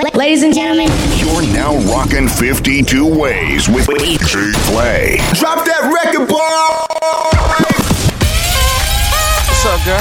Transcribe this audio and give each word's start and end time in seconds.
Ladies 0.00 0.42
and 0.42 0.54
gentlemen, 0.54 0.88
You're 1.20 1.44
now 1.52 1.76
rocking 1.92 2.26
52 2.26 3.04
ways 3.04 3.68
with 3.68 3.84
DJ 3.86 4.48
Play. 4.72 5.20
Drop 5.36 5.60
that 5.68 5.92
record, 5.92 6.24
boy! 6.24 6.40
What's 9.44 9.66
up, 9.68 9.76
girl? 9.84 10.00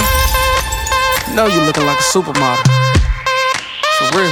Know 1.36 1.52
you 1.52 1.60
looking 1.68 1.84
like 1.84 2.00
a 2.00 2.08
supermodel. 2.16 2.64
For 4.00 4.08
real. 4.16 4.32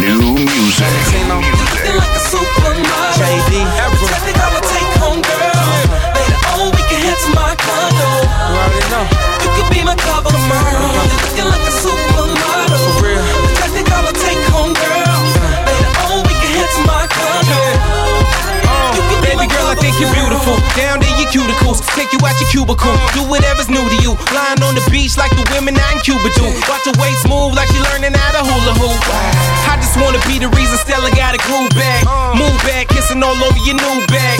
New 0.00 0.32
music. 0.40 0.88
Ain't 1.12 1.28
no 1.28 1.36
Looking 1.44 1.92
like 1.92 2.16
a 2.16 2.22
supermodel. 2.32 3.20
JD 3.20 3.52
ever. 3.84 4.00
Traffic, 4.00 4.36
I'm 4.40 4.56
a 4.56 4.60
take 4.64 4.92
home 4.96 5.20
girl. 5.20 5.60
Later 6.16 6.40
on, 6.56 6.72
we 6.72 6.80
can 6.88 7.04
head 7.04 7.20
to 7.20 7.28
my 7.36 7.52
condo. 7.60 8.08
You 8.32 8.56
already 8.64 8.80
know. 8.88 9.04
You 9.44 9.48
could 9.60 9.68
be 9.68 9.84
my 9.84 9.92
cover 9.92 10.32
girl. 10.32 11.04
Looking 11.20 11.52
like 11.52 11.68
a 11.68 11.74
you're 20.00 20.12
beautiful. 20.12 20.56
Down 20.76 21.05
your 21.34 21.42
cuticles, 21.46 21.82
take 21.94 22.12
you 22.12 22.20
out 22.22 22.34
your 22.38 22.50
cubicle. 22.50 22.94
Do 23.14 23.26
whatever's 23.26 23.68
new 23.68 23.82
to 23.82 23.98
you. 24.02 24.14
Lying 24.34 24.62
on 24.62 24.74
the 24.74 24.84
beach 24.90 25.16
like 25.16 25.30
the 25.34 25.42
women 25.54 25.74
out 25.74 25.92
in 25.94 26.00
Cuba 26.02 26.28
do. 26.36 26.46
Watch 26.70 26.86
her 26.86 26.94
waist 27.00 27.26
move 27.26 27.54
like 27.54 27.66
she 27.72 27.80
learning 27.90 28.14
how 28.14 28.30
to 28.36 28.42
hula 28.44 28.74
hoop. 28.78 29.00
I 29.66 29.78
just 29.80 29.96
wanna 29.98 30.20
be 30.26 30.38
the 30.38 30.48
reason 30.54 30.76
Stella 30.78 31.10
got 31.14 31.34
a 31.34 31.40
groove 31.42 31.70
back. 31.74 32.04
Move 32.36 32.54
back, 32.62 32.88
kissing 32.88 33.22
all 33.22 33.34
over 33.34 33.60
your 33.66 33.74
new 33.74 33.96
bag. 34.06 34.38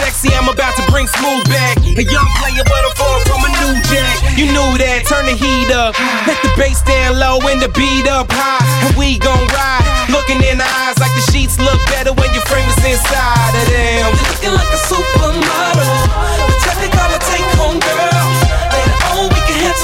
Sexy, 0.00 0.32
I'm 0.34 0.48
about 0.48 0.74
to 0.76 0.84
bring 0.90 1.06
smooth 1.06 1.44
back. 1.46 1.78
A 1.84 2.02
young 2.02 2.28
player, 2.40 2.64
but 2.64 2.80
I'm 2.82 2.94
far 2.96 3.16
from 3.28 3.40
a 3.46 3.50
new 3.62 3.74
jack. 3.86 4.14
You 4.34 4.50
knew 4.50 4.70
that, 4.82 5.06
turn 5.06 5.26
the 5.26 5.36
heat 5.36 5.70
up. 5.70 5.94
Let 6.26 6.38
the 6.42 6.50
bass 6.56 6.80
stand 6.80 7.18
low 7.18 7.38
and 7.46 7.60
the 7.60 7.70
beat 7.70 8.08
up 8.08 8.26
high. 8.30 8.64
And 8.86 8.96
we 8.96 9.18
gon' 9.18 9.46
ride. 9.52 9.84
Looking 10.10 10.42
in 10.42 10.58
the 10.58 10.66
eyes 10.66 10.98
like 10.98 11.12
the 11.14 11.24
sheets 11.32 11.58
look 11.58 11.78
better 11.92 12.12
when 12.12 12.32
your 12.34 12.44
frame 12.48 12.68
is 12.68 12.82
inside 12.84 13.52
of 13.54 13.66
them. 13.68 14.12
Looking 14.32 14.54
like 14.54 14.70
a 14.72 14.80
supermodel. 14.88 16.15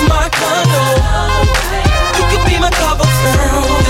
My 0.09 0.29
condo. 0.29 0.85
You 2.19 2.25
could 2.31 2.45
be 2.45 2.59
my 2.59 2.71
cover 2.71 3.05
girl. 3.05 3.82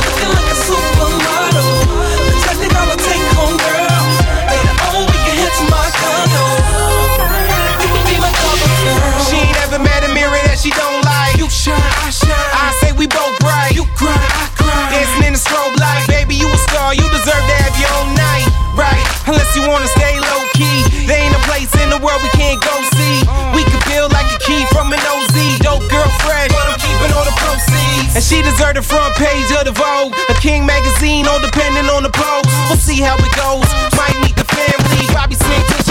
World 22.02 22.20
we 22.20 22.28
can't 22.34 22.58
go 22.58 22.74
see. 22.98 23.22
We 23.54 23.62
could 23.70 23.80
build 23.86 24.10
like 24.12 24.26
a 24.34 24.38
key 24.42 24.66
from 24.74 24.92
an 24.92 24.98
OZ. 24.98 25.62
Dope 25.62 25.86
girl 25.86 26.10
fresh, 26.26 26.50
but 26.50 26.66
I'm 26.66 26.78
keeping 26.82 27.14
all 27.14 27.24
the 27.24 27.36
proceeds. 27.38 28.18
And 28.18 28.22
she 28.22 28.42
deserve 28.42 28.74
the 28.74 28.82
front 28.82 29.14
page 29.14 29.48
of 29.54 29.64
the 29.64 29.72
Vogue, 29.72 30.12
a 30.28 30.34
King 30.42 30.66
magazine, 30.66 31.26
all 31.30 31.40
depending 31.40 31.86
on 31.88 32.02
the 32.02 32.10
pose. 32.10 32.50
We'll 32.68 32.82
see 32.82 33.00
how 33.00 33.14
it 33.16 33.32
goes. 33.38 33.64
Might 33.94 34.18
meet 34.20 34.36
the 34.36 34.44
family, 34.44 35.06
probably 35.14 35.38
sing 35.38 35.81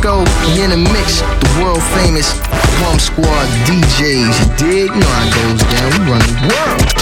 Fiasco? 0.00 0.24
You 0.54 0.64
in 0.64 0.70
the 0.70 0.76
mix, 0.76 1.20
the 1.20 1.60
world 1.62 1.82
famous 1.94 2.32
Bum 2.80 2.98
Squad 2.98 3.46
DJs. 3.66 4.40
You 4.40 4.56
dig? 4.56 4.88
You 4.88 5.00
know 5.00 5.06
how 5.06 5.28
it 5.28 5.34
goes 5.34 5.62
down. 5.72 5.90
We 5.92 6.10
run 6.10 6.20
the 6.20 6.54
world. 6.54 6.99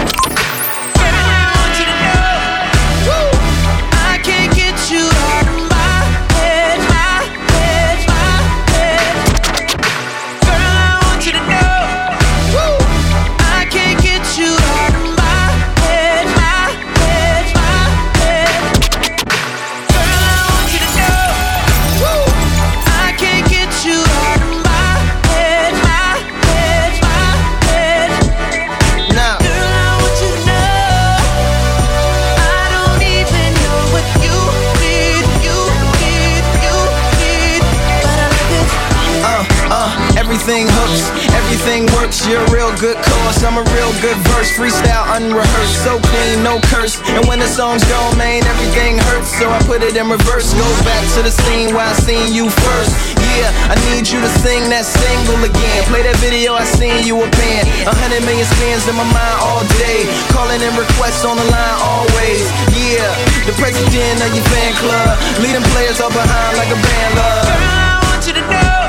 Songs 47.59 47.83
go, 47.91 47.99
man, 48.15 48.47
everything 48.47 49.03
hurts. 49.11 49.35
So 49.35 49.51
I 49.51 49.59
put 49.67 49.83
it 49.83 49.99
in 49.99 50.07
reverse. 50.07 50.55
Go 50.55 50.63
back 50.87 51.03
to 51.19 51.27
the 51.27 51.35
scene 51.43 51.75
where 51.75 51.91
I 51.91 51.95
seen 52.07 52.31
you 52.31 52.47
first. 52.47 52.95
Yeah, 53.35 53.51
I 53.67 53.75
need 53.91 54.07
you 54.07 54.23
to 54.23 54.31
sing 54.47 54.71
that 54.71 54.87
single 54.87 55.43
again. 55.43 55.83
Play 55.91 56.07
that 56.07 56.15
video, 56.23 56.55
I 56.55 56.63
seen 56.63 57.03
you 57.03 57.19
a 57.19 57.27
band. 57.27 57.67
A 57.83 57.91
hundred 57.99 58.23
million 58.23 58.47
spins 58.47 58.87
in 58.87 58.95
my 58.95 59.03
mind 59.11 59.39
all 59.43 59.67
day. 59.75 60.07
Calling 60.31 60.63
in 60.63 60.71
requests 60.79 61.27
on 61.27 61.35
the 61.35 61.43
line 61.51 61.79
always. 61.83 62.47
Yeah, 62.79 63.11
the 63.43 63.55
president 63.59 64.23
of 64.23 64.31
your 64.31 64.47
fan 64.55 64.71
club. 64.79 65.19
Leading 65.43 65.67
players 65.75 65.99
all 65.99 66.15
behind 66.15 66.55
like 66.63 66.71
a 66.71 66.79
band 66.79 67.11
love. 67.19 67.43
Girl, 67.43 67.59
I 67.59 67.99
want 68.07 68.23
you 68.23 68.39
to 68.39 68.45
know 68.55 68.87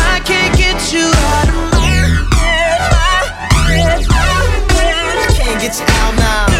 I 0.00 0.16
can't 0.24 0.56
get 0.56 0.80
you 0.96 1.12
out 1.12 1.44
of 1.44 1.60
my 1.76 1.92
head, 2.40 4.00
head. 4.00 4.00
Can't 5.36 5.60
get 5.60 5.76
you 5.76 5.84
out 6.08 6.16
now. 6.16 6.51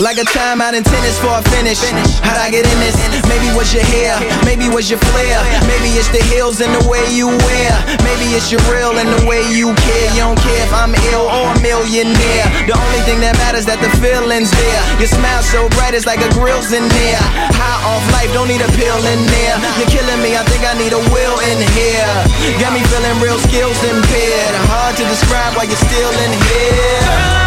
Like 0.00 0.16
a 0.16 0.24
timeout 0.24 0.72
in 0.72 0.84
tennis 0.84 1.20
for 1.20 1.36
a 1.36 1.42
finish. 1.52 1.76
How'd 2.24 2.40
I 2.40 2.48
get 2.48 2.64
in 2.64 2.78
this? 2.80 2.96
Maybe 3.28 3.52
was 3.52 3.74
your 3.76 3.84
hair, 3.84 4.16
maybe 4.44 4.72
was 4.72 4.88
your 4.88 5.02
flair. 5.12 5.36
Maybe 5.68 5.92
it's 6.00 6.08
the 6.08 6.22
heels 6.32 6.64
and 6.64 6.72
the 6.72 6.84
way 6.88 7.04
you 7.12 7.28
wear. 7.28 7.72
Maybe 8.00 8.32
it's 8.32 8.48
your 8.48 8.64
real 8.72 8.96
and 8.96 9.08
the 9.12 9.20
way 9.28 9.44
you 9.52 9.76
care. 9.84 10.08
You 10.16 10.32
don't 10.32 10.40
care 10.40 10.64
if 10.64 10.72
I'm 10.72 10.96
ill 11.12 11.28
or 11.28 11.52
a 11.52 11.56
millionaire. 11.60 12.46
The 12.64 12.72
only 12.72 13.02
thing 13.04 13.20
that 13.20 13.36
matters 13.36 13.68
that 13.68 13.84
the 13.84 13.92
feeling's 14.00 14.48
there. 14.48 14.82
Your 14.96 15.12
smile 15.12 15.44
so 15.44 15.68
bright, 15.76 15.92
it's 15.92 16.08
like 16.08 16.24
a 16.24 16.30
grill's 16.32 16.72
in 16.72 16.88
there. 16.88 17.20
High 17.52 17.80
off 17.84 18.04
life, 18.16 18.32
don't 18.32 18.48
need 18.48 18.64
a 18.64 18.72
pill 18.72 19.02
in 19.04 19.20
there. 19.28 19.56
You're 19.76 19.92
killing 19.92 20.20
me, 20.24 20.40
I 20.40 20.44
think 20.48 20.64
I 20.64 20.72
need 20.72 20.96
a 20.96 21.02
will 21.12 21.36
in 21.52 21.60
here. 21.76 22.12
Got 22.56 22.72
me 22.72 22.80
feeling 22.88 23.20
real 23.20 23.40
skills 23.44 23.76
impaired. 23.84 24.54
Hard 24.72 24.96
to 24.96 25.04
describe 25.04 25.52
why 25.52 25.68
you're 25.68 25.84
still 25.84 26.12
in 26.24 26.32
here. 26.32 27.41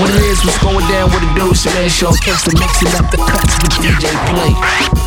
What 0.00 0.10
it 0.10 0.22
is, 0.22 0.44
what's 0.44 0.58
going 0.58 0.88
down, 0.88 1.10
what 1.10 1.22
it 1.22 1.34
do, 1.38 1.50
it's 1.52 1.64
your 1.64 1.74
man 1.74 1.88
showcase 1.88 2.42
the 2.42 2.56
mix 2.58 2.82
and 2.82 2.94
up 2.96 3.10
the 3.12 3.18
cuts 3.18 3.54
the 3.58 3.68
DJ 3.78 4.10
play. 4.26 5.01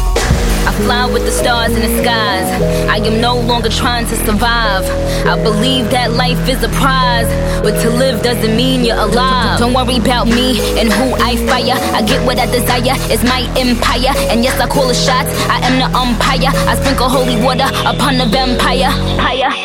I 0.65 0.71
fly 0.81 1.05
with 1.05 1.23
the 1.25 1.31
stars 1.31 1.73
in 1.73 1.81
the 1.81 2.01
skies. 2.01 2.49
I 2.89 2.97
am 2.97 3.21
no 3.21 3.37
longer 3.37 3.69
trying 3.69 4.05
to 4.07 4.15
survive. 4.25 4.83
I 5.25 5.37
believe 5.41 5.89
that 5.91 6.13
life 6.13 6.41
is 6.49 6.61
a 6.63 6.69
prize, 6.69 7.29
but 7.61 7.79
to 7.81 7.89
live 7.89 8.21
doesn't 8.21 8.55
mean 8.55 8.83
you're 8.83 8.97
alive. 8.97 9.59
Don't 9.59 9.73
worry 9.73 9.97
about 9.97 10.27
me 10.27 10.57
and 10.79 10.91
who 10.91 11.13
I 11.21 11.37
fire. 11.49 11.77
I 11.93 12.01
get 12.01 12.25
what 12.25 12.37
I 12.39 12.45
desire, 12.49 12.97
it's 13.13 13.23
my 13.23 13.45
empire. 13.57 14.13
And 14.29 14.43
yes, 14.43 14.59
I 14.59 14.67
call 14.67 14.87
the 14.87 14.97
shots, 14.97 15.29
I 15.49 15.61
am 15.65 15.77
the 15.81 15.89
umpire. 15.97 16.51
I 16.69 16.73
sprinkle 16.81 17.09
holy 17.09 17.37
water 17.41 17.69
upon 17.85 18.17
the 18.17 18.25
vampire. 18.25 18.89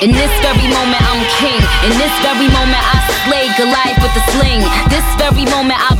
In 0.00 0.12
this 0.12 0.32
very 0.40 0.68
moment, 0.72 1.00
I'm 1.04 1.20
king. 1.36 1.60
In 1.84 1.92
this 2.00 2.14
very 2.24 2.48
moment, 2.48 2.80
I 2.80 2.96
slay 3.24 3.48
Goliath 3.56 4.00
with 4.00 4.14
the 4.16 4.24
sling. 4.32 4.64
This 4.88 5.04
very 5.20 5.44
moment, 5.44 5.76
I 5.76 5.99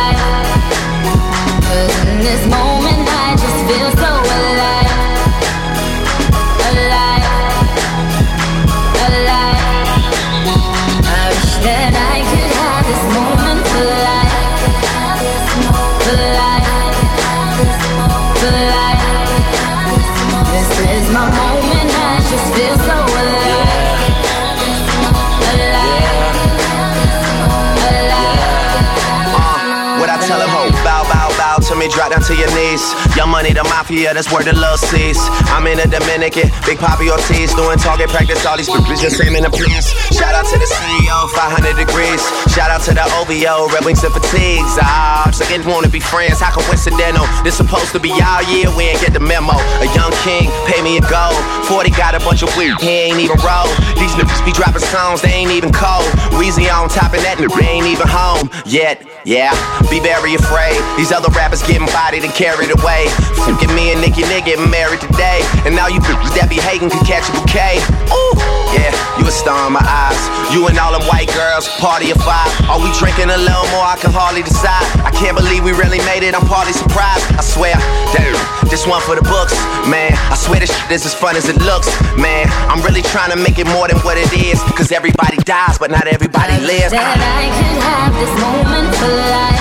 Me, 31.81 31.89
drop 31.89 32.13
down 32.13 32.21
to 32.21 32.37
your 32.37 32.45
knees. 32.53 32.85
Young 33.17 33.33
money, 33.33 33.57
the 33.57 33.65
mafia, 33.65 34.13
that's 34.13 34.29
where 34.29 34.45
the 34.45 34.53
love 34.53 34.77
sees. 34.77 35.17
I'm 35.49 35.65
in 35.65 35.81
the 35.81 35.89
Dominican, 35.89 36.53
Big 36.61 36.77
Papi 36.77 37.09
Ortiz, 37.09 37.57
doing 37.57 37.81
target 37.81 38.05
practice, 38.13 38.45
all 38.45 38.53
these 38.53 38.69
bitches 38.69 39.01
just 39.01 39.17
aiming 39.17 39.41
to 39.41 39.49
please. 39.49 39.89
Shout 40.13 40.37
out 40.37 40.45
to 40.45 40.61
the 40.61 40.69
CEO, 40.69 41.17
500 41.33 41.73
degrees. 41.73 42.21
Shout 42.53 42.69
out 42.69 42.85
to 42.85 42.93
the 42.93 43.01
OVO, 43.17 43.73
Red 43.73 43.81
Wings 43.81 44.05
and 44.05 44.13
Fatigues. 44.13 44.77
Ah, 44.77 45.25
just 45.33 45.41
like 45.41 45.65
wanna 45.65 45.89
be 45.89 45.97
friends, 45.97 46.37
how 46.37 46.53
coincidental? 46.53 47.25
This 47.41 47.57
supposed 47.57 47.97
to 47.97 47.99
be 47.99 48.13
all 48.13 48.45
year, 48.45 48.69
we 48.77 48.85
ain't 48.93 49.01
get 49.01 49.17
the 49.17 49.23
memo. 49.23 49.57
A 49.81 49.89
young 49.97 50.13
king, 50.21 50.53
pay 50.69 50.85
me 50.85 51.01
a 51.01 51.03
gold. 51.09 51.41
40 51.65 51.89
got 51.97 52.13
a 52.13 52.21
bunch 52.21 52.45
of 52.45 52.53
weird, 52.53 52.77
he 52.77 53.09
ain't 53.09 53.17
even 53.17 53.41
roll. 53.41 53.65
These 53.97 54.13
niggas 54.21 54.45
be 54.45 54.53
dropping 54.53 54.85
songs, 54.93 55.25
they 55.25 55.33
ain't 55.33 55.49
even 55.49 55.73
cold. 55.73 56.05
Weezy 56.37 56.69
on 56.69 56.93
top 56.93 57.17
of 57.17 57.25
that, 57.25 57.41
they 57.41 57.65
ain't 57.65 57.89
even 57.89 58.05
home 58.05 58.53
yet. 58.69 59.01
Yeah, 59.23 59.53
be 59.85 60.01
very 60.01 60.33
afraid. 60.33 60.81
These 60.97 61.11
other 61.13 61.29
rappers 61.37 61.61
getting 61.61 61.85
bodied 61.93 62.25
and 62.25 62.33
carried 62.33 62.73
away. 62.73 63.05
Fucking 63.45 63.69
me 63.77 63.93
and 63.93 64.01
Nicki 64.01 64.25
Nick 64.25 64.49
getting 64.49 64.65
married 64.65 64.97
today. 64.97 65.45
And 65.61 65.77
now 65.77 65.85
you 65.85 66.01
bitches 66.01 66.33
that 66.41 66.49
be 66.49 66.57
hating 66.57 66.89
can 66.89 67.05
catch 67.05 67.29
a 67.29 67.33
bouquet. 67.37 67.77
Ooh, 68.09 68.33
yeah, 68.73 68.89
you 69.21 69.27
a 69.29 69.29
star 69.29 69.69
in 69.69 69.77
my 69.77 69.85
eyes. 69.85 70.17
You 70.49 70.65
and 70.65 70.73
all 70.81 70.97
them 70.97 71.05
white 71.05 71.29
girls, 71.37 71.69
party 71.77 72.09
of 72.09 72.17
five. 72.25 72.49
Are 72.65 72.81
we 72.81 72.89
drinking 72.97 73.29
a 73.29 73.37
little 73.37 73.69
more? 73.77 73.85
I 73.85 73.93
can 74.01 74.09
hardly 74.09 74.41
decide. 74.41 74.81
I 75.05 75.13
can't 75.13 75.37
believe 75.37 75.61
we 75.61 75.77
really 75.77 76.01
made 76.09 76.25
it. 76.25 76.33
I'm 76.33 76.45
partly 76.49 76.73
surprised. 76.73 77.21
I 77.37 77.45
swear, 77.45 77.77
damn, 78.17 78.33
this 78.73 78.89
one 78.89 79.05
for 79.05 79.13
the 79.13 79.25
books, 79.29 79.53
man. 79.85 80.17
I 80.33 80.35
swear 80.35 80.65
this 80.65 80.73
shit 80.73 80.97
is 80.97 81.05
as 81.05 81.13
fun 81.13 81.37
as 81.37 81.45
it 81.45 81.61
looks, 81.61 81.93
man. 82.17 82.49
I'm 82.65 82.81
really 82.81 83.05
trying 83.05 83.29
to 83.29 83.37
make 83.37 83.61
it 83.61 83.69
more 83.69 83.85
than 83.85 84.01
what 84.01 84.17
it 84.17 84.33
is. 84.33 84.57
Cause 84.73 84.89
everybody 84.89 85.37
dies, 85.45 85.77
but 85.77 85.93
not 85.93 86.09
everybody 86.09 86.57
lives. 86.65 86.89
That 86.89 87.21
I 87.21 87.53
could 87.53 87.77
have 87.85 88.11
this 88.17 88.33
moment 88.41 88.89
for 89.11 89.17
life. 89.17 89.59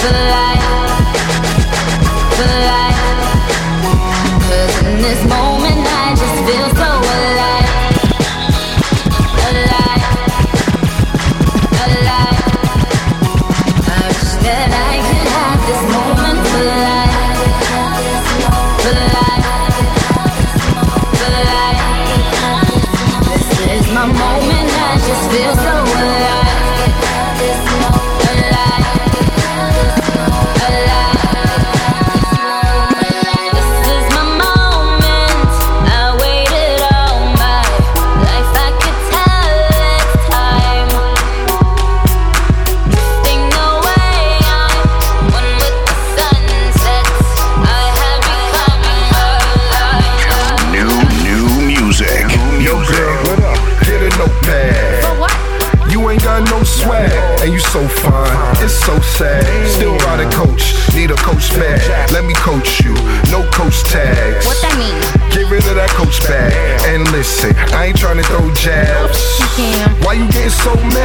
For 0.00 0.12
life. 0.12 0.69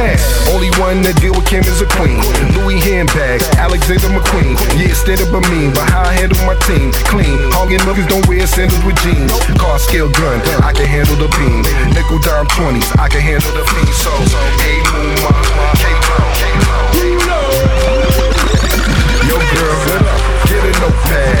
Mad? 0.06 0.18
Only 0.54 0.70
one 0.78 1.02
that 1.02 1.18
deal 1.18 1.34
with 1.34 1.46
Kim 1.46 1.66
is 1.66 1.82
a 1.82 1.88
queen. 1.98 2.22
Louis 2.54 2.78
handbags, 2.78 3.44
Alexander 3.58 4.08
McQueen. 4.14 4.54
Yeah, 4.78 4.94
instead 4.94 5.18
of 5.20 5.34
a 5.34 5.40
mean, 5.50 5.74
but 5.74 5.90
how 5.90 6.06
I 6.06 6.14
handle 6.14 6.38
my 6.46 6.54
team. 6.70 6.94
Clean, 7.10 7.34
hogging 7.50 7.82
niggas 7.82 8.06
don't 8.08 8.26
wear 8.30 8.46
sandals 8.46 8.82
with 8.86 8.96
jeans. 9.02 9.34
Car 9.58 9.78
scale 9.78 10.10
gun, 10.10 10.38
I 10.62 10.72
can 10.72 10.86
handle 10.86 11.18
the 11.18 11.28
beam. 11.34 11.66
Nickel 11.92 12.22
dime 12.22 12.46
20s, 12.54 12.86
I 12.98 13.08
can 13.10 13.20
handle 13.20 13.50
the 13.52 13.64
fiend. 13.66 13.94
So, 13.98 14.12
hey, 14.62 14.78
Mooma, 14.94 15.32
K-Town, 15.82 16.26
K-Town. 16.38 16.86
Yo, 19.26 19.36
girl, 19.42 19.76
get 20.46 20.62
a 20.62 20.72
notepad. 20.78 21.34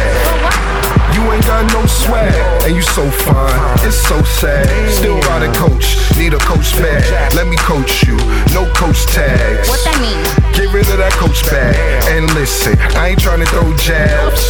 You 1.14 1.22
ain't 1.32 1.46
got 1.46 1.64
no 1.72 1.86
swag, 1.86 2.34
and 2.66 2.74
you 2.74 2.82
so 2.82 3.08
fine. 3.10 3.56
It's 3.86 3.96
so 3.96 4.20
sad. 4.22 4.66
Still 4.90 5.18
ride 5.30 5.44
a 5.48 5.52
coach, 5.54 5.96
need 6.16 6.32
a 6.34 6.38
coach 6.38 6.72
bag. 6.80 7.04
Let 7.34 7.46
me 7.46 7.56
coach 7.56 8.02
you, 8.04 8.16
no 8.56 8.64
coach 8.72 9.06
tags. 9.12 9.68
What 9.68 9.80
that 9.84 9.96
mean? 10.00 10.24
Get 10.56 10.72
rid 10.72 10.88
of 10.88 10.98
that 10.98 11.12
coach 11.12 11.44
bag. 11.52 11.76
And 12.08 12.24
listen, 12.32 12.74
I 12.96 13.12
ain't 13.12 13.20
trying 13.20 13.40
to 13.40 13.48
throw 13.52 13.68
jabs. 13.76 14.40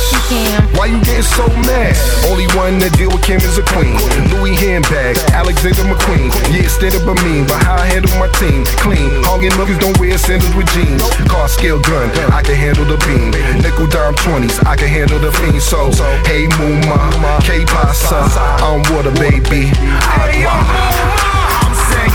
Why 0.78 0.86
you 0.86 0.98
getting 1.02 1.26
so 1.26 1.46
mad? 1.66 1.94
Only 2.30 2.46
one 2.54 2.78
that 2.78 2.94
deal 2.94 3.10
with 3.10 3.22
Kim 3.26 3.42
is 3.42 3.58
a 3.58 3.66
queen. 3.66 3.98
Louis 4.30 4.54
handbags, 4.54 5.22
Alexander 5.34 5.82
McQueen. 5.90 6.30
Yeah, 6.54 6.66
instead 6.66 6.94
of 6.94 7.02
a 7.06 7.14
mean, 7.26 7.46
but 7.46 7.58
how 7.62 7.78
I 7.78 7.86
handle 7.86 8.14
my 8.18 8.30
team. 8.38 8.62
Clean, 8.78 9.10
hogging 9.26 9.54
niggas 9.58 9.80
don't 9.82 9.98
wear 9.98 10.16
sandals 10.18 10.54
with 10.54 10.70
jeans. 10.70 11.02
Car 11.26 11.48
scale 11.48 11.82
gun, 11.82 12.10
I 12.30 12.42
can 12.42 12.54
handle 12.54 12.86
the 12.86 12.98
beam. 13.06 13.34
Nickel 13.62 13.90
dime 13.90 14.14
20s, 14.22 14.62
I 14.66 14.76
can 14.76 14.88
handle 14.88 15.18
the 15.18 15.32
fiend. 15.32 15.62
So, 15.62 15.90
hey, 16.28 16.46
Mooma, 16.58 17.42
K 17.42 17.64
Pasa, 17.64 18.22
I'm 18.62 18.82
water, 18.94 19.14
baby. 19.18 19.72
Agua. 20.14 21.45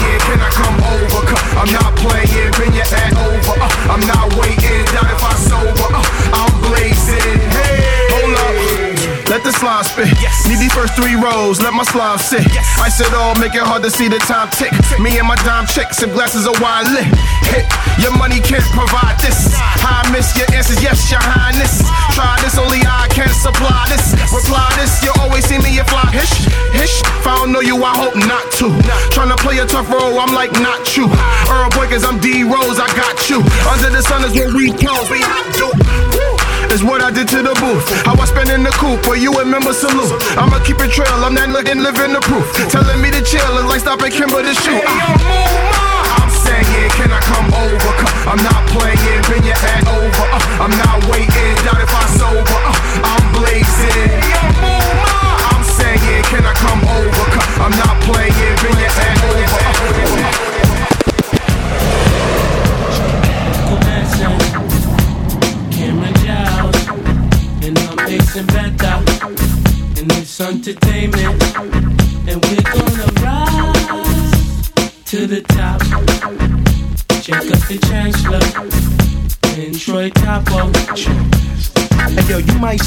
I'm 0.01 0.20
can 0.25 0.39
I 0.41 0.50
come 0.50 0.77
over? 0.81 1.22
I'm 1.60 1.72
not 1.72 1.96
playing, 1.98 2.51
bring 2.58 2.74
your 2.74 2.89
at 2.89 3.13
over. 3.17 3.55
Uh, 3.62 3.93
I'm 3.93 4.03
not 4.08 4.34
waiting, 4.36 4.86
doubt 4.93 5.12
if 5.13 5.24
I 5.24 5.34
sober. 5.36 5.88
Uh, 5.93 6.03
I'm 6.34 6.53
blazing. 6.62 7.40
Hey, 9.31 9.39
hold 9.39 9.39
up. 9.39 9.39
Let 9.39 9.43
the 9.43 9.53
slime 9.57 9.83
spit. 9.83 10.11
Yes. 10.19 10.47
Need 10.47 10.59
these 10.59 10.73
first 10.73 10.93
three 10.95 11.15
rows, 11.15 11.61
let 11.61 11.73
my 11.73 11.83
slime 11.83 12.19
sit. 12.19 12.43
Yes. 12.51 12.67
I 12.79 12.89
said 12.89 13.13
all, 13.15 13.35
make 13.39 13.55
it 13.55 13.63
hard 13.63 13.83
to 13.83 13.91
see 13.91 14.07
the 14.07 14.19
time 14.19 14.50
tick. 14.51 14.71
Me 15.00 15.17
and 15.19 15.27
my 15.27 15.35
dime 15.47 15.65
chicks 15.65 16.03
and 16.03 16.11
glasses 16.11 16.47
of 16.47 16.59
wine 16.59 16.85
lit. 16.91 17.07
Hit, 17.47 17.65
your 18.00 18.11
money 18.17 18.39
can't 18.39 18.63
provide 18.75 19.19
this. 19.19 19.55
I 19.55 20.03
miss 20.11 20.35
your 20.38 20.47
answers, 20.51 20.81
yes, 20.83 21.09
your 21.11 21.23
highness. 21.23 21.81
Try 22.11 22.35
this, 22.43 22.57
only 22.57 22.83
I 22.83 23.07
can 23.11 23.29
supply 23.31 23.88
this. 23.88 24.11
Reply 24.31 24.67
this, 24.75 25.00
you 25.03 25.11
always 25.19 25.45
see 25.45 25.59
me, 25.59 25.79
you 25.79 25.85
fly. 25.88 26.11
Hish, 26.11 26.47
hish. 26.75 27.00
If 27.21 27.27
I 27.27 27.35
don't 27.39 27.51
know 27.51 27.61
you, 27.61 27.79
I 27.83 27.95
hope 27.95 28.15
not 28.15 28.51
to. 28.59 28.67
Tryna 29.15 29.38
play 29.39 29.59
a 29.59 29.65
tough 29.65 29.89
role, 29.89 30.19
I'm 30.19 30.33
like, 30.35 30.51
not 30.59 30.97
you. 30.97 31.07
Earl 31.47 31.71
Boykins, 31.71 32.03
I'm 32.03 32.19
D 32.19 32.43
Rose, 32.43 32.79
I 32.79 32.88
got 33.00 33.29
you. 33.29 33.39
Under 33.71 33.89
the 33.89 34.03
sun 34.03 34.25
is 34.25 34.35
where 34.35 34.51
we 34.53 34.71
close, 34.75 35.07
we 35.09 35.23
do. 35.55 35.71
Is 36.71 36.85
what 36.87 37.03
I 37.03 37.11
did 37.11 37.27
to 37.35 37.43
the 37.43 37.51
booth. 37.59 37.83
How 38.07 38.15
I 38.15 38.23
spend 38.23 38.47
in 38.47 38.63
the 38.63 38.71
coop, 38.79 39.03
but 39.03 39.19
you 39.19 39.35
remember 39.35 39.75
salute. 39.75 40.15
I'ma 40.39 40.63
keep 40.63 40.79
it 40.79 40.87
trail, 40.95 41.19
I'm 41.19 41.35
not 41.35 41.51
looking, 41.51 41.83
living 41.83 42.15
the 42.15 42.23
proof. 42.23 42.47
Telling 42.71 42.95
me 43.03 43.11
to 43.11 43.19
chill 43.27 43.43
is 43.59 43.67
like 43.67 43.83
stopping 43.83 44.07
Kimber 44.07 44.39
to 44.39 44.55
shoot. 44.55 44.79
I'm 44.79 46.31
saying, 46.31 46.63
can 46.95 47.11
I 47.11 47.19
come 47.27 47.51
over? 47.51 47.91
I'm 48.23 48.39
not 48.39 48.63
playing, 48.71 49.19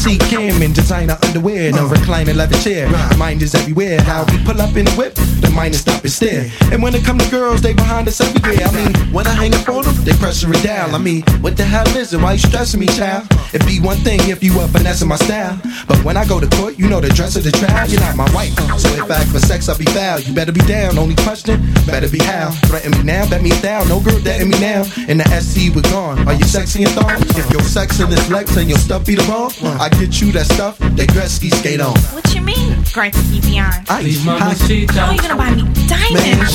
see 0.04 0.18
Cam 0.18 0.60
in 0.60 0.72
designer 0.74 1.16
underwear 1.22 1.68
and 1.68 1.78
a 1.78 1.84
reclining 1.86 2.36
leather 2.36 2.58
chair. 2.58 2.88
The 2.88 3.16
mind 3.16 3.40
is 3.40 3.54
everywhere. 3.54 4.00
How 4.02 4.24
we 4.30 4.36
pull 4.44 4.60
up 4.60 4.76
in 4.76 4.84
the 4.84 4.92
whip, 4.92 5.14
the 5.40 5.50
mind 5.50 5.72
is 5.74 5.80
stop 5.80 6.02
and 6.02 6.12
stare. 6.12 6.50
And 6.70 6.82
when 6.82 6.94
it 6.94 7.04
come 7.04 7.16
to 7.16 7.30
girls, 7.30 7.62
they 7.62 7.72
behind 7.72 8.06
us 8.06 8.20
everywhere. 8.20 8.68
I 8.68 8.72
mean, 8.76 8.92
when 9.12 9.26
I 9.26 9.32
hang 9.32 9.54
up 9.54 9.66
on 9.68 9.84
them, 9.84 9.96
they 10.04 10.12
pressure 10.12 10.52
it 10.52 10.62
down. 10.62 10.94
I 10.94 10.98
mean, 10.98 11.22
what 11.40 11.56
the 11.56 11.64
hell 11.64 11.88
is 11.96 12.12
it? 12.12 12.20
Why 12.20 12.32
you 12.32 12.38
stressing 12.38 12.80
me, 12.80 12.86
child? 12.86 13.24
It'd 13.54 13.66
be 13.66 13.80
one 13.80 13.96
thing 13.98 14.20
if 14.28 14.44
you 14.44 14.52
were 14.56 14.68
finessing 14.68 15.08
my 15.08 15.16
style. 15.16 15.58
But 15.88 16.04
when 16.04 16.18
I 16.18 16.26
go 16.26 16.38
to 16.38 16.48
court, 16.56 16.78
you 16.78 16.86
know 16.88 17.00
the 17.00 17.08
dress 17.08 17.36
of 17.36 17.44
the 17.44 17.52
trial. 17.52 17.88
You're 17.88 18.00
not 18.00 18.16
my 18.16 18.28
wife, 18.34 18.52
so 18.78 18.88
if 19.00 19.10
I 19.10 19.24
ask 19.24 19.32
for 19.32 19.40
sex, 19.40 19.70
I'll 19.70 19.78
be 19.78 19.86
foul. 19.86 20.20
You 20.20 20.34
better 20.34 20.52
be 20.52 20.60
down. 20.68 20.98
Only 20.98 21.16
question, 21.16 21.64
better 21.86 22.10
be 22.10 22.18
how. 22.18 22.50
Threaten 22.68 22.92
me 22.92 23.02
now, 23.04 23.28
bet 23.30 23.42
me 23.42 23.50
down. 23.62 23.88
No 23.88 24.00
girl 24.00 24.20
dating 24.20 24.50
me 24.50 24.60
now. 24.60 24.84
And 25.08 25.20
the 25.20 25.26
SC 25.40 25.74
we're 25.74 25.88
gone. 25.88 26.28
Are 26.28 26.34
you 26.34 26.44
sexy 26.44 26.84
and 26.84 26.92
thong? 26.92 27.22
If 27.40 27.50
your 27.50 27.62
sex 27.62 28.00
in 28.00 28.10
this 28.10 28.28
legs 28.28 28.56
and 28.56 28.68
your 28.68 28.78
stuff 28.78 29.06
be 29.06 29.14
the 29.14 29.24
ball, 29.24 29.50
I 29.80 29.88
get 29.98 30.20
you 30.20 30.32
that 30.32 30.46
stuff. 30.46 30.78
That 30.78 31.08
Gretzky 31.10 31.50
skate 31.54 31.80
on. 31.80 31.96
What 32.14 32.34
you 32.34 32.40
mean, 32.40 32.72
Gretzky 32.94 33.40
Beyond? 33.42 33.86
Ice, 33.88 34.24
How 34.24 35.10
you 35.12 35.18
gonna 35.18 35.36
buy 35.36 35.50
me 35.54 35.62
diamonds? 35.86 36.54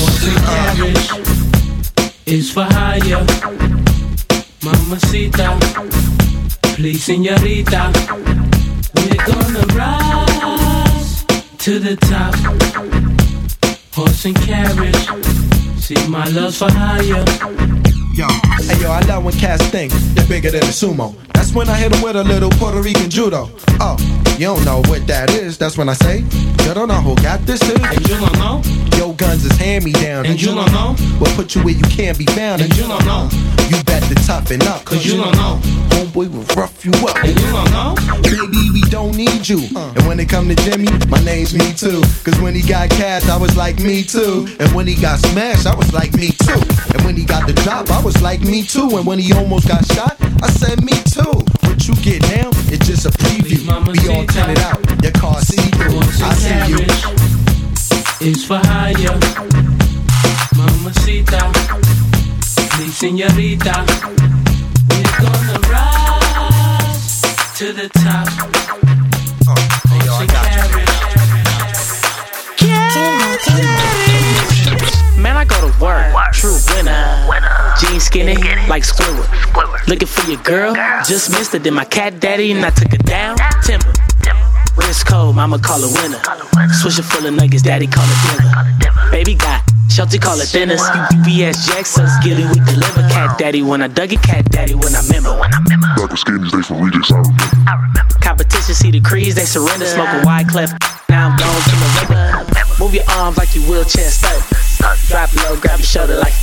is 2.26 2.56
uh, 2.56 2.64
for 2.66 2.74
hire. 2.74 3.24
Mamacita, 4.62 5.58
please, 6.76 7.02
señorita. 7.04 7.90
We're 8.94 9.24
gonna 9.26 9.64
rise 9.74 11.24
to 11.58 11.78
the 11.78 11.96
top. 11.96 12.34
Horse 13.94 14.24
and 14.26 14.36
carriage. 14.36 14.96
See, 15.80 16.06
my 16.08 16.26
love's 16.28 16.58
for 16.58 16.70
hire. 16.70 17.24
Yo, 18.14 18.26
hey 18.66 18.80
yo, 18.82 18.90
I 18.90 19.00
love 19.08 19.24
when 19.24 19.34
cats 19.34 19.64
think 19.68 19.92
they're 20.14 20.26
bigger 20.26 20.50
than 20.50 20.62
a 20.62 20.66
sumo. 20.72 21.14
That's 21.40 21.54
when 21.54 21.70
I 21.70 21.76
hit 21.78 21.90
them 21.90 22.02
with 22.02 22.16
a 22.16 22.22
little 22.22 22.50
Puerto 22.50 22.82
Rican 22.82 23.08
judo. 23.08 23.48
Oh, 23.80 23.96
you 24.36 24.44
don't 24.44 24.62
know 24.62 24.82
what 24.90 25.06
that 25.06 25.30
is. 25.30 25.56
That's 25.56 25.78
when 25.78 25.88
I 25.88 25.94
say, 25.94 26.20
don't 26.74 26.88
know 26.88 27.00
who 27.00 27.14
got 27.16 27.40
this 27.46 27.62
is. 27.62 27.70
And 27.70 28.08
you 28.08 28.16
don't 28.18 28.32
know? 28.34 28.62
Yo, 28.96 29.12
guns 29.14 29.44
is 29.44 29.56
hand 29.56 29.84
me 29.84 29.92
down. 29.92 30.26
And 30.26 30.40
you 30.40 30.54
don't 30.54 30.70
know? 30.72 30.94
We'll 31.20 31.34
put 31.34 31.54
you 31.54 31.62
where 31.62 31.74
you 31.74 31.84
can't 31.84 32.18
be 32.18 32.26
found. 32.26 32.62
And 32.62 32.74
you 32.76 32.86
don't 32.86 33.04
know? 33.04 33.28
You 33.68 33.82
bet 33.84 34.02
to 34.04 34.14
toughen 34.26 34.62
up. 34.62 34.84
Cause 34.84 35.06
you 35.06 35.16
don't 35.16 35.34
know? 35.36 35.58
Homeboy 35.90 36.30
will 36.30 36.44
rough 36.56 36.84
you 36.84 36.92
up. 37.06 37.16
And 37.24 37.38
you 37.38 37.50
don't 37.50 37.70
know? 37.72 37.94
Baby, 38.22 38.70
we 38.72 38.82
don't 38.90 39.16
need 39.16 39.48
you. 39.48 39.62
Uh. 39.74 39.92
And 39.96 40.06
when 40.06 40.20
it 40.20 40.28
come 40.28 40.48
to 40.48 40.54
Jimmy, 40.54 40.88
my 41.08 41.22
name's 41.24 41.54
me 41.54 41.72
too. 41.72 42.02
Cause 42.24 42.38
when 42.40 42.54
he 42.54 42.62
got 42.62 42.90
cash, 42.90 43.28
I 43.28 43.36
was 43.36 43.56
like 43.56 43.78
me 43.78 44.02
too. 44.02 44.46
And 44.58 44.70
when 44.72 44.86
he 44.86 44.94
got 44.94 45.18
smashed, 45.20 45.66
I 45.66 45.74
was 45.74 45.92
like 45.92 46.12
me 46.14 46.30
too. 46.30 46.60
And 46.94 47.04
when 47.04 47.16
he 47.16 47.24
got 47.24 47.46
the 47.46 47.54
drop, 47.64 47.90
I 47.90 48.02
was 48.02 48.20
like 48.22 48.40
me 48.40 48.62
too. 48.62 48.96
And 48.96 49.06
when 49.06 49.18
he 49.18 49.32
almost 49.32 49.68
got 49.68 49.84
shot, 49.92 50.16
I 50.42 50.50
said 50.50 50.84
me 50.84 50.94
too. 51.08 51.44
What 51.68 51.86
you 51.86 51.94
get 52.02 52.22
now, 52.22 52.50
it's 52.68 52.86
just 52.86 53.06
a 53.06 53.10
preview. 53.10 53.64
We 53.86 54.14
all 54.14 54.26
turn 54.26 54.50
it 54.50 54.58
out. 54.60 54.80
Your 55.02 55.12
car 55.12 55.40
through. 55.40 55.79
I 56.22 56.34
see 56.34 56.70
you. 56.70 58.30
Is 58.30 58.44
for 58.44 58.60
hire. 58.62 59.18
Mamacita, 60.56 61.40
please, 62.72 62.96
señorita. 62.98 63.84
We're 64.88 65.12
gonna 65.18 65.58
rise 65.72 67.22
to 67.56 67.72
the 67.72 67.88
top. 67.88 68.28
Horse 69.46 70.20
and 70.20 70.30
carriage. 70.30 71.00
Man, 75.16 75.36
I 75.36 75.44
go 75.44 75.56
to 75.60 75.72
work. 75.80 76.12
True 76.32 76.58
winner. 76.74 77.26
Jeans 77.80 78.04
skinny, 78.04 78.36
like 78.68 78.82
Squidward. 78.82 79.28
Looking 79.88 80.08
for 80.08 80.30
your 80.30 80.40
girl. 80.42 80.74
Just 81.06 81.30
missed 81.30 81.54
it. 81.54 81.62
Then 81.62 81.74
my 81.74 81.84
cat 81.84 82.20
daddy 82.20 82.52
and 82.52 82.64
I 82.64 82.70
took 82.70 82.92
it 82.92 83.04
down. 83.04 83.36
Timber. 83.64 83.99
Wrist 84.76 85.06
cold, 85.06 85.36
mama 85.36 85.58
call 85.58 85.80
it 85.82 85.90
winner. 86.02 86.18
Swisher 86.82 87.04
full 87.04 87.26
of 87.26 87.34
nuggets, 87.34 87.62
daddy 87.62 87.86
call 87.86 88.04
it 88.06 88.38
dinner. 88.38 89.10
Baby 89.10 89.34
got 89.34 89.62
Shelty 89.90 90.18
call 90.18 90.38
it 90.38 90.46
thinners. 90.46 90.78
UPS 90.78 91.66
Jackson's 91.66 92.16
Gilly 92.22 92.44
we 92.44 92.64
deliver. 92.64 93.02
Cat 93.10 93.36
daddy 93.38 93.60
when 93.60 93.82
I 93.82 93.88
dug 93.88 94.12
it, 94.12 94.22
cat 94.22 94.48
daddy 94.48 94.74
when 94.74 94.94
I 94.94 95.02
remember. 95.02 95.36
Back 95.36 95.98
with 95.98 96.20
skinnies, 96.20 96.52
they 96.52 96.62
from 96.62 96.80
Regis, 96.80 97.10
I 97.10 97.74
remember. 97.74 98.14
Competition 98.22 98.74
see 98.74 98.92
the 98.92 99.00
crease, 99.00 99.34
they 99.34 99.44
surrender. 99.44 99.86
Smoke 99.86 100.22
a 100.22 100.24
wide 100.24 100.48
clef. 100.48 100.72
Now 101.08 101.28
I'm 101.28 101.36
gone 101.36 101.62
to 101.62 101.70
the 101.70 102.06
river. 102.06 102.46
Move 102.78 102.94
your 102.94 103.04
arms 103.10 103.36
like 103.36 103.52
you 103.56 103.62
wheelchair 103.62 104.10
stuck. 104.10 104.40
Drop 105.08 105.34
low, 105.34 105.56
grab 105.60 105.80
your 105.80 105.86
shoulder 105.86 106.16
like. 106.18 106.34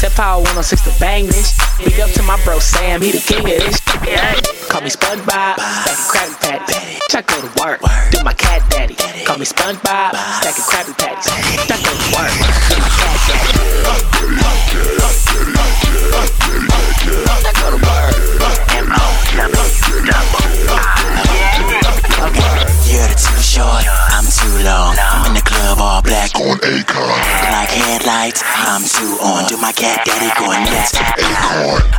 Tip 0.00 0.14
power 0.14 0.40
106 0.40 0.80
to 0.88 0.90
bang 0.98 1.26
this. 1.26 1.52
Big 1.76 2.00
up 2.00 2.08
to 2.12 2.22
my 2.22 2.42
bro 2.42 2.58
Sam, 2.58 3.02
he 3.02 3.10
the 3.12 3.18
king 3.18 3.40
of 3.40 3.44
this. 3.44 3.80
Call 4.70 4.80
me 4.80 4.88
SpongeBob, 4.88 5.60
stack 5.60 5.92
of 5.92 6.08
Krabby 6.08 6.40
Patties. 6.40 7.14
I 7.14 7.20
go 7.20 7.36
to 7.36 7.52
work, 7.60 7.80
do 8.10 8.24
my 8.24 8.32
cat 8.32 8.64
daddy. 8.70 8.94
Call 9.26 9.36
me 9.36 9.44
SpongeBob, 9.44 10.16
stack 10.40 10.56
of 10.56 10.64
Krabby 10.64 10.96
Patties. 10.96 11.28
I 11.28 11.76
go 11.84 11.92
to 11.92 12.16
work, 12.16 12.32
do 12.32 12.80
my 12.80 12.88
cat 12.96 13.12
daddy. 13.28 13.52
I 13.52 14.00
to 22.24 22.64
work, 22.64 22.69
You're 22.90 23.06
too 23.06 23.38
short, 23.38 23.84
I'm 23.86 24.26
too 24.26 24.64
long. 24.64 24.96
I'm 24.98 25.26
in 25.26 25.34
the 25.34 25.42
club 25.42 25.78
all 25.78 26.02
black 26.02 26.34
on 26.34 26.58
Akon. 26.58 27.18
Like 27.46 27.70
headlights, 27.70 28.42
I'm 28.44 28.82
too 28.82 29.14
on. 29.22 29.46
Do 29.46 29.56
my 29.58 29.70
cat 29.70 30.04
daddy 30.04 30.30
going 30.34 30.64
nuts. 30.64 30.98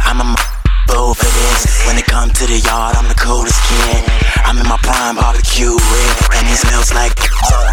I'm 0.04 0.20
a 0.20 0.61
fool 0.88 1.14
for 1.14 1.30
this. 1.30 1.86
When 1.88 1.98
it 1.98 2.06
comes 2.06 2.34
to 2.40 2.46
the 2.48 2.60
yard, 2.60 2.96
I'm 2.96 3.08
the 3.08 3.18
coolest 3.18 3.60
kid. 3.68 4.02
I'm 4.46 4.58
in 4.58 4.68
my 4.68 4.78
prime 4.82 5.16
barbecue 5.16 5.74
rib, 5.74 6.16
and 6.34 6.48
it 6.48 6.58
smells 6.58 6.94
like. 6.94 7.14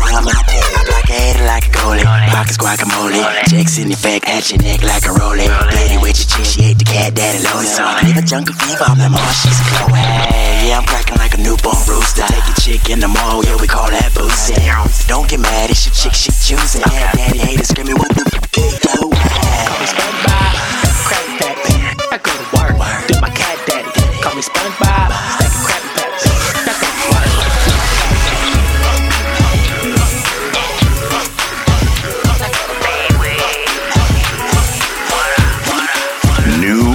I'm 0.09 0.25
like, 0.25 0.35
I 0.35 0.85
black 0.89 1.07
head 1.07 1.37
like 1.47 1.69
a 1.69 1.71
goalie. 1.71 2.05
Pockets 2.33 2.57
guacamole. 2.57 3.21
Chicks 3.49 3.79
in 3.79 3.93
effect 3.93 4.27
at 4.27 4.51
your 4.51 4.61
neck 4.63 4.83
like 4.83 5.05
a 5.05 5.13
rollie. 5.13 5.49
Lady 5.75 5.99
with 5.99 6.17
your 6.19 6.29
chin, 6.29 6.45
she 6.45 6.61
ate 6.65 6.79
the 6.79 6.85
cat 6.85 7.15
daddy 7.15 7.45
lonely. 7.45 7.67
So 7.67 7.85
I 7.85 8.03
leave 8.03 8.17
a 8.17 8.23
jungle 8.23 8.55
fever, 8.55 8.85
I'm 8.85 8.99
the 8.99 9.09
mom, 9.11 9.33
she's 9.37 9.61
Chloe. 9.69 10.01
Yeah, 10.67 10.79
I'm 10.81 10.87
cracking 10.87 11.19
like 11.19 11.35
a 11.35 11.41
newborn 11.41 11.77
rooster. 11.87 12.25
Take 12.27 12.49
a 12.49 12.55
chick 12.61 12.91
in 12.91 13.01
the 13.01 13.09
mall, 13.09 13.45
yeah, 13.45 13.57
we 13.61 13.67
call 13.67 13.91
that 13.91 14.11
boosting. 14.15 14.65
Don't 15.07 15.29
get 15.29 15.41
mad, 15.41 15.71
it's 15.71 15.85
your 15.87 15.95
chick, 15.95 16.15
she 16.15 16.33
choosing. 16.33 16.83
Yeah, 16.91 17.13
daddy 17.13 17.39
haters 17.39 17.69
screaming, 17.69 17.97
whoop, 17.97 18.17
whoop, 18.17 18.33
whoop, 18.33 18.49
I 21.21 21.37
go 21.37 21.49
to 21.53 21.98
me 24.39 24.45
SpongeBob, 24.45 25.11
stack 25.35 25.51
of 25.51 25.59
Krabby 25.67 25.91
Patties. 25.99 26.31
I 26.63 26.75
go 26.79 26.87
to 26.87 27.07
work. 27.11 27.27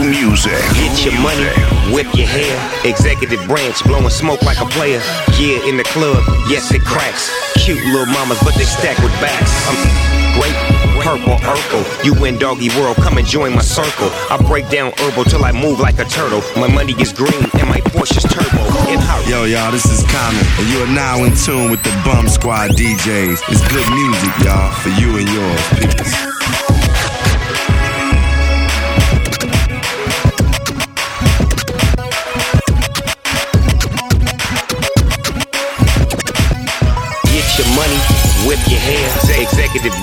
music. 0.08 0.52
Get 0.76 1.04
your 1.04 1.20
money, 1.20 1.50
whip 1.94 2.08
your 2.16 2.28
hair. 2.28 2.56
Executive 2.86 3.46
branch, 3.46 3.84
blowing 3.84 4.10
smoke 4.10 4.42
like 4.44 4.60
a 4.62 4.66
player. 4.66 5.02
Yeah, 5.38 5.68
in 5.68 5.76
the 5.78 5.84
club, 5.84 6.24
yes, 6.48 6.72
it 6.74 6.84
cracks. 6.86 7.30
Cute 7.56 7.84
little 7.86 8.06
mamas, 8.06 8.40
but 8.44 8.56
they 8.56 8.64
stack 8.64 8.98
with 9.00 9.12
backs. 9.20 9.52
I'm 9.68 9.76
great. 10.40 10.93
Purple, 11.04 11.36
Urkel. 11.44 12.06
You 12.06 12.14
win 12.14 12.38
doggy 12.40 12.70
world, 12.80 12.96
come 12.96 13.18
and 13.18 13.28
join 13.28 13.54
my 13.54 13.62
circle. 13.62 14.08
I 14.32 14.38
break 14.48 14.70
down 14.70 14.94
herbal 14.98 15.26
till 15.26 15.44
I 15.44 15.52
move 15.52 15.82
like 15.82 16.00
a 16.00 16.06
turtle. 16.06 16.42
My 16.56 16.68
money 16.68 16.94
is 16.94 17.12
green 17.12 17.44
and 17.60 17.68
my 17.68 17.82
Porsche's 17.92 18.24
turbo. 18.24 18.64
In 18.88 19.00
Yo, 19.30 19.44
y'all, 19.44 19.72
this 19.72 19.86
is 19.86 20.02
Common, 20.10 20.46
and 20.58 20.68
you 20.70 20.80
are 20.80 20.96
now 20.96 21.24
in 21.26 21.36
tune 21.36 21.70
with 21.70 21.84
the 21.84 21.92
Bum 22.06 22.30
Squad 22.30 22.72
DJs. 22.72 23.42
It's 23.52 23.68
good 23.68 23.88
music, 23.92 24.32
y'all, 24.46 24.72
for 24.72 24.90
you 24.96 25.18
and 25.18 25.28
yours. 25.28 25.94
Peace. 25.94 26.33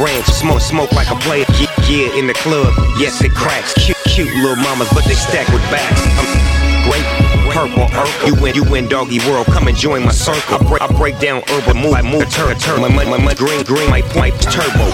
Branch, 0.00 0.24
smoke 0.32 0.60
smoke 0.60 0.92
like 0.92 1.10
a 1.10 1.16
player. 1.20 1.44
Yeah, 1.84 2.16
in 2.16 2.26
the 2.26 2.32
club, 2.32 2.72
yes 2.96 3.22
it 3.22 3.32
cracks. 3.34 3.74
Cute, 3.74 3.96
cute 4.08 4.32
little 4.40 4.56
mamas, 4.56 4.88
but 4.94 5.04
they 5.04 5.14
stack 5.14 5.46
with 5.52 5.62
backs. 5.68 6.00
I'm 6.16 6.88
great. 6.88 7.04
Purple, 7.52 7.86
Urkel. 7.92 8.26
You 8.26 8.34
win, 8.40 8.54
you 8.54 8.64
win, 8.64 8.88
doggy 8.88 9.18
world. 9.28 9.46
Come 9.48 9.68
and 9.68 9.76
join 9.76 10.04
my 10.04 10.12
circle. 10.12 10.56
I 10.56 10.68
break, 10.68 10.82
I 10.82 10.86
break 10.96 11.18
down 11.18 11.42
urban, 11.50 11.76
move, 11.76 11.94
I 11.94 12.02
move, 12.02 12.30
turn, 12.30 12.56
turn. 12.58 12.80
My 12.80 12.88
money, 12.88 13.10
my 13.10 13.18
money, 13.18 13.36
green, 13.36 13.62
green, 13.64 13.90
my 13.90 14.00
pipe, 14.00 14.34
turbo. 14.40 14.86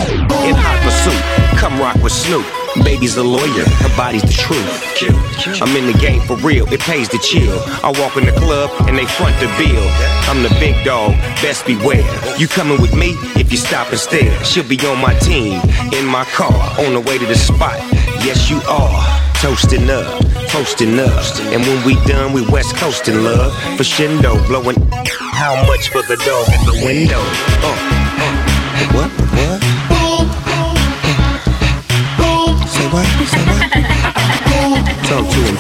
In 0.43 0.55
hot 0.59 0.79
pursuit, 0.83 1.61
come 1.61 1.79
rock 1.79 2.03
with 2.03 2.13
Snoop. 2.13 2.66
Baby's 2.85 3.17
a 3.17 3.25
lawyer, 3.25 3.65
her 3.65 3.97
body's 3.97 4.23
the 4.23 4.33
truth. 4.33 5.63
I'm 5.63 5.77
in 5.77 5.87
the 5.87 5.99
game 5.99 6.21
for 6.23 6.37
real, 6.37 6.67
it 6.73 6.81
pays 6.81 7.09
to 7.09 7.19
chill. 7.19 7.59
I 7.83 7.93
walk 7.99 8.17
in 8.17 8.27
the 8.27 8.33
club 8.33 8.71
and 8.89 8.99
they 8.99 9.07
front 9.07 9.39
the 9.41 9.47
bill. 9.59 9.87
I'm 10.29 10.43
the 10.43 10.55
big 10.61 10.85
dog, 10.85 11.13
best 11.43 11.67
beware. 11.67 12.05
You 12.39 12.49
coming 12.49 12.81
with 12.81 12.95
me 12.95 13.15
if 13.37 13.51
you 13.51 13.59
stop 13.59 13.91
and 13.91 13.99
stare. 13.99 14.33
She'll 14.45 14.69
be 14.69 14.79
on 14.87 15.01
my 15.01 15.15
team, 15.21 15.61
in 15.93 16.07
my 16.07 16.25
car, 16.35 16.55
on 16.85 16.95
the 16.95 17.01
way 17.01 17.19
to 17.19 17.27
the 17.27 17.37
spot. 17.37 17.79
Yes, 18.25 18.51
you 18.51 18.61
are. 18.69 19.23
Toasting 19.37 19.91
up, 19.91 20.07
toasting 20.49 20.99
up. 20.99 21.25
And 21.53 21.61
when 21.63 21.85
we 21.85 21.95
done, 22.07 22.33
we 22.33 22.41
west 22.49 22.75
coasting 22.77 23.23
love. 23.23 23.53
For 23.77 23.85
Shindo, 23.85 24.35
blowing 24.49 24.77
how 25.37 25.55
much 25.67 25.91
for 25.91 26.03
the 26.03 26.17
dog 26.25 26.49
in 26.49 26.65
the 26.67 26.85
window? 26.85 27.21
Uh, 27.63 27.77
uh. 28.25 28.57
What? 28.93 29.26
What? 32.97 33.05
What? 33.05 33.27
Talk 35.05 35.29
to 35.29 35.39
him, 35.45 35.57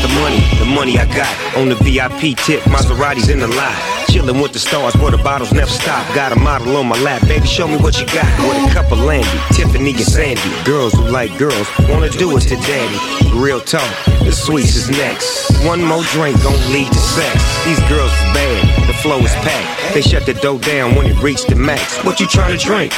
the 0.00 0.08
money, 0.08 0.40
the 0.58 0.64
money 0.64 0.98
I 0.98 1.04
got. 1.04 1.28
On 1.58 1.68
the 1.68 1.74
VIP 1.74 2.34
tip, 2.38 2.62
Maseratis 2.62 3.28
in 3.28 3.40
the 3.40 3.48
lot. 3.48 3.99
Chillin' 4.10 4.42
with 4.42 4.52
the 4.52 4.58
stars 4.58 4.96
where 4.96 5.12
the 5.12 5.22
bottles 5.22 5.52
never 5.52 5.70
stop. 5.70 6.02
Got 6.16 6.32
a 6.32 6.36
model 6.36 6.76
on 6.76 6.86
my 6.88 6.98
lap, 7.00 7.22
baby, 7.28 7.46
show 7.46 7.68
me 7.68 7.76
what 7.76 8.00
you 8.00 8.06
got. 8.06 8.26
With 8.42 8.58
a 8.68 8.74
cup 8.74 8.90
of 8.90 8.98
Landy, 8.98 9.38
Tiffany 9.54 9.90
and 9.90 10.00
Sandy. 10.00 10.42
Girls 10.64 10.92
who 10.94 11.02
like 11.02 11.30
girls 11.38 11.68
wanna 11.88 12.10
do 12.10 12.36
it 12.36 12.40
to 12.50 12.56
daddy. 12.56 12.98
Real 13.38 13.60
talk, 13.60 13.88
the 14.24 14.32
sweets 14.32 14.74
is 14.74 14.90
next. 14.90 15.64
One 15.64 15.80
more 15.80 16.02
drink 16.10 16.42
gon' 16.42 16.58
lead 16.72 16.90
to 16.90 16.98
sex. 16.98 17.38
These 17.64 17.78
girls 17.88 18.10
is 18.10 18.26
bad, 18.34 18.88
the 18.88 18.94
flow 18.94 19.20
is 19.20 19.32
packed. 19.46 19.94
They 19.94 20.02
shut 20.02 20.26
the 20.26 20.34
door 20.34 20.58
down 20.58 20.96
when 20.96 21.06
it 21.06 21.22
reach 21.22 21.46
the 21.46 21.54
max. 21.54 22.02
What 22.02 22.18
you 22.18 22.26
tryna 22.26 22.58
drink? 22.58 22.92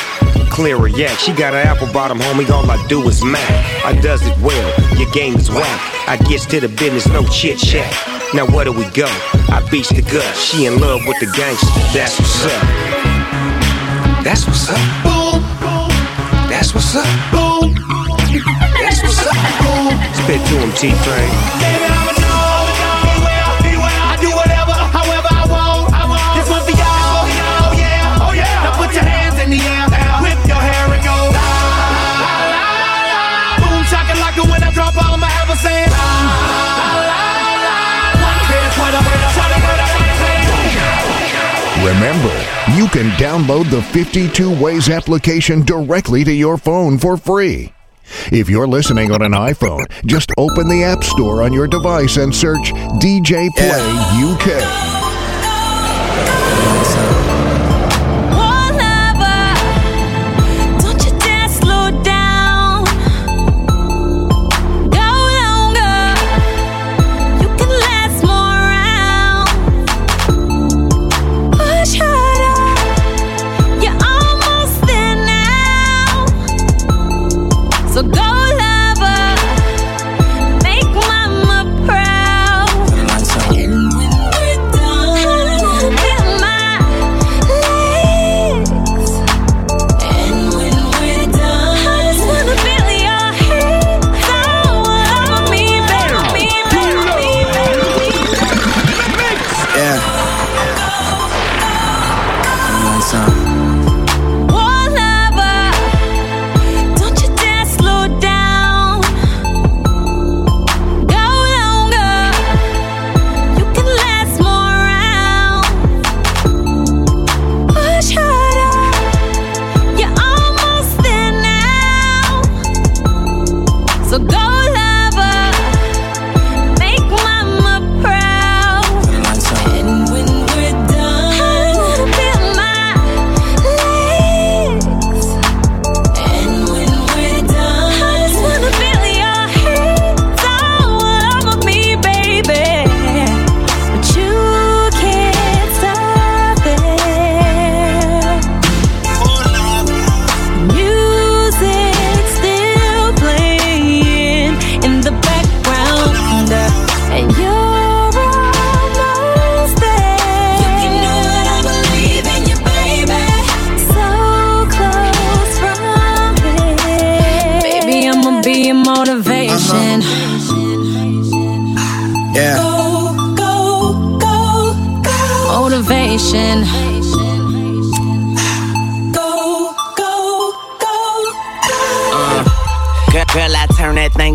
Clear 0.48 0.76
a 0.86 0.90
yak. 0.90 1.18
She 1.18 1.32
got 1.32 1.52
an 1.52 1.66
apple 1.66 1.92
bottom, 1.92 2.18
homie. 2.20 2.48
All 2.48 2.70
I 2.70 2.78
do 2.86 3.06
is 3.06 3.22
mac. 3.22 3.84
I 3.84 3.92
does 4.00 4.26
it 4.26 4.36
well. 4.38 4.98
Your 4.98 5.10
game 5.12 5.36
is 5.36 5.50
whack. 5.50 5.80
I 6.08 6.16
gets 6.16 6.46
to 6.46 6.60
the 6.60 6.68
business, 6.68 7.06
no 7.08 7.22
chit 7.26 7.58
chat. 7.58 7.92
Now 8.32 8.46
where 8.46 8.64
do 8.64 8.72
we 8.72 8.88
go? 8.90 9.08
I 9.48 9.66
beats 9.70 9.88
the 9.90 10.02
gut. 10.02 10.36
She 10.36 10.66
in 10.66 10.78
love 10.78 11.00
with 11.06 11.18
the 11.20 11.26
gangster. 11.36 11.66
That's 11.92 12.18
what's 12.18 12.44
up. 12.44 12.62
That's 14.24 14.46
what's 14.46 14.68
up. 14.70 14.78
Boom. 15.02 15.42
That's 16.48 16.74
what's 16.74 16.94
up. 16.96 17.06
Boom. 17.32 17.74
That's 18.80 19.02
what's 19.02 19.26
up. 19.26 19.34
Boom. 19.62 19.98
Spit 20.14 20.40
to 20.48 20.54
him, 20.58 20.72
T-Train. 20.72 22.01
You 42.82 42.88
can 42.88 43.08
download 43.10 43.70
the 43.70 43.80
52 43.80 44.60
Ways 44.60 44.88
application 44.88 45.62
directly 45.62 46.24
to 46.24 46.32
your 46.32 46.58
phone 46.58 46.98
for 46.98 47.16
free. 47.16 47.72
If 48.32 48.50
you're 48.50 48.66
listening 48.66 49.12
on 49.12 49.22
an 49.22 49.32
iPhone, 49.32 49.86
just 50.04 50.32
open 50.36 50.68
the 50.68 50.82
App 50.82 51.04
Store 51.04 51.44
on 51.44 51.52
your 51.52 51.68
device 51.68 52.16
and 52.16 52.34
search 52.34 52.72
DJ 52.98 53.50
Play 53.54 54.98
UK. 54.98 55.01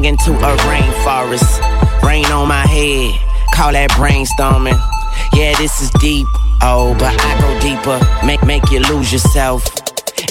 Into 0.06 0.32
a 0.32 0.56
rainforest. 0.68 2.04
Rain 2.04 2.26
on 2.26 2.48
my 2.48 2.66
head, 2.66 3.14
call 3.54 3.72
that 3.72 3.92
brainstorming. 3.92 4.80
Yeah, 5.34 5.56
this 5.58 5.82
is 5.82 5.90
deep. 6.00 6.28
Oh, 6.62 6.96
but 6.98 7.14
I 7.20 7.32
go 7.42 7.60
deeper. 7.60 8.00
Make 8.26 8.44
make 8.46 8.72
you 8.72 8.80
lose 8.80 9.12
yourself 9.12 9.64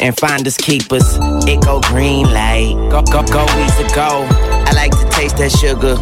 and 0.03 0.17
find 0.17 0.47
us 0.47 0.57
keepers. 0.57 1.19
It 1.47 1.63
go 1.63 1.81
green 1.81 2.27
light, 2.27 2.75
go 2.91 3.03
go 3.03 3.23
go 3.23 3.45
easy 3.63 3.87
go. 3.95 4.27
I 4.67 4.73
like 4.75 4.93
to 4.93 5.09
taste 5.11 5.37
that 5.39 5.53
sugar, 5.53 5.97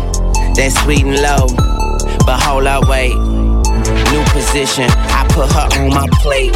that 0.56 0.72
sweet 0.82 1.04
and 1.04 1.20
low. 1.20 1.46
But 2.26 2.42
hold 2.42 2.66
up, 2.66 2.88
wait. 2.88 3.14
New 3.14 4.24
position, 4.32 4.88
I 4.88 5.26
put 5.30 5.52
her 5.52 5.68
on 5.82 5.90
my 5.90 6.08
plate. 6.22 6.52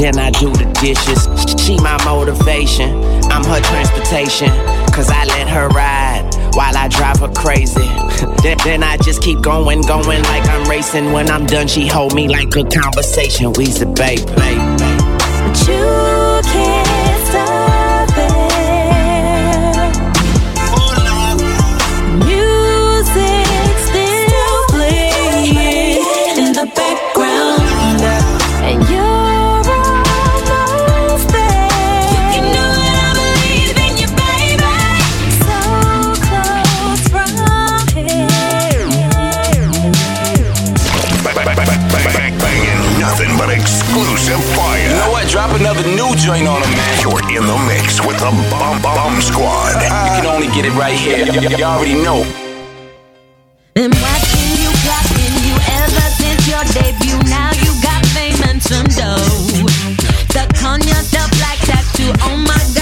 Then 0.00 0.18
I 0.18 0.30
do 0.30 0.50
the 0.50 0.66
dishes. 0.80 1.28
She 1.62 1.76
my 1.76 2.02
motivation, 2.04 2.90
I'm 3.30 3.44
her 3.44 3.60
transportation. 3.60 4.50
Cause 4.92 5.08
I 5.08 5.24
let 5.24 5.48
her 5.48 5.68
ride 5.68 6.21
while 6.54 6.76
I 6.76 6.88
drive 6.88 7.20
her 7.20 7.28
crazy. 7.28 7.80
then, 8.42 8.56
then 8.64 8.82
I 8.82 8.96
just 8.98 9.22
keep 9.22 9.40
going, 9.40 9.82
going 9.82 10.22
like 10.22 10.48
I'm 10.48 10.68
racing. 10.68 11.12
When 11.12 11.30
I'm 11.30 11.46
done, 11.46 11.68
she 11.68 11.86
hold 11.86 12.14
me 12.14 12.28
like 12.28 12.54
a 12.56 12.64
conversation. 12.64 13.52
We 13.52 13.66
said, 13.66 13.94
babe, 13.94 14.26
babe, 14.26 14.78
babe. 14.78 15.02
Joint 46.22 46.46
on 46.46 46.62
them, 46.62 46.70
man. 46.70 46.94
You're 47.02 47.18
in 47.34 47.44
the 47.50 47.58
mix 47.66 47.98
with 48.06 48.16
the 48.22 48.30
Bum 48.50 48.80
Bum 48.80 49.20
Squad. 49.20 49.74
You 49.82 50.22
can 50.22 50.26
only 50.26 50.46
get 50.54 50.64
it 50.64 50.74
right 50.78 50.94
here. 50.94 51.26
Y- 51.26 51.34
y- 51.34 51.58
y'all 51.58 51.78
already 51.78 51.94
know. 51.98 52.22
Been 53.74 53.90
watching 53.90 54.50
you, 54.62 54.70
plotting 54.86 55.34
you 55.42 55.54
ever 55.82 56.06
since 56.22 56.46
your 56.46 56.62
debut. 56.78 57.18
Now 57.26 57.50
you 57.58 57.70
got 57.82 58.06
fame 58.14 58.38
and 58.46 58.62
some 58.62 58.86
dough. 58.86 59.66
Stuck 60.30 60.54
on 60.62 60.80
yourself 60.86 61.30
like 61.42 61.58
tattoo. 61.66 62.12
Oh 62.22 62.36
my 62.38 62.62
God, 62.78 62.81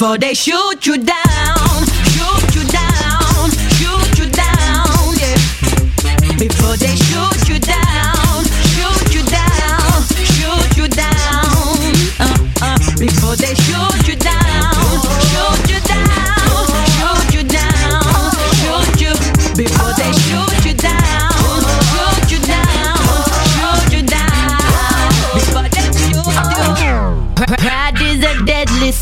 Before 0.00 0.16
they 0.16 0.32
shoot 0.32 0.86
you 0.86 0.96
down, 0.96 1.19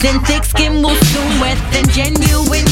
deadly. 0.00 0.20
Thick 0.24 0.44
skin 0.44 0.82
will 0.82 0.94
soon 0.94 1.40
wet 1.40 1.58
and 1.74 1.90
genuine. 1.90 2.67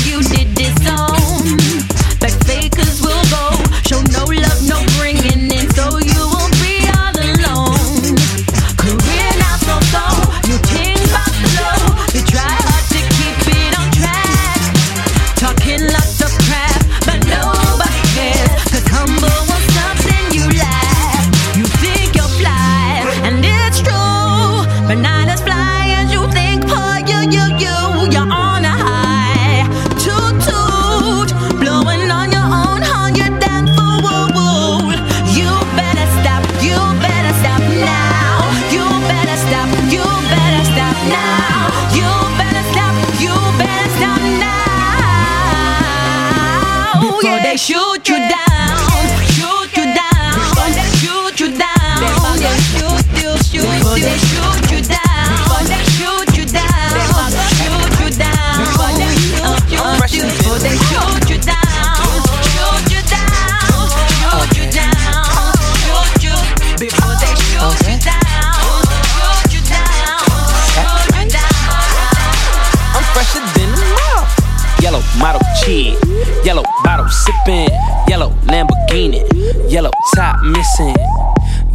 Cheese, 75.64 75.99
yellow 76.45 76.62
bottle 76.85 77.09
sipping, 77.09 77.69
yellow 78.09 78.31
Lamborghini, 78.47 79.23
yellow 79.71 79.90
top 80.14 80.42
missing. 80.42 80.97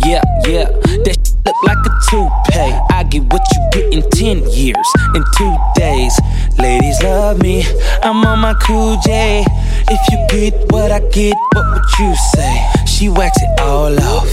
Yeah, 0.06 0.22
yeah, 0.48 0.65
that 1.06 1.17
shit 1.22 1.36
look 1.46 1.56
like 1.63 1.78
a 1.78 1.91
toupee. 2.10 2.74
I 2.89 3.04
get 3.10 3.24
what 3.32 3.46
you 3.54 3.62
get 3.72 3.94
in 3.94 4.02
10 4.10 4.50
years, 4.52 4.88
in 5.15 5.24
two 5.38 5.56
days. 5.76 6.20
Ladies 6.58 7.02
love 7.04 7.39
me, 7.41 7.63
I'm 8.04 8.26
on 8.26 8.39
my 8.39 8.54
cool 8.56 8.98
J. 9.06 9.46
If 9.89 10.02
you 10.12 10.17
get 10.30 10.72
what 10.72 10.91
I 10.91 11.00
get, 11.10 11.36
what 11.54 11.65
would 11.72 12.00
you 12.00 12.15
say? 12.34 12.65
She 12.86 13.10
wax 13.10 13.38
it 13.41 13.60
all 13.60 13.98
off, 14.04 14.30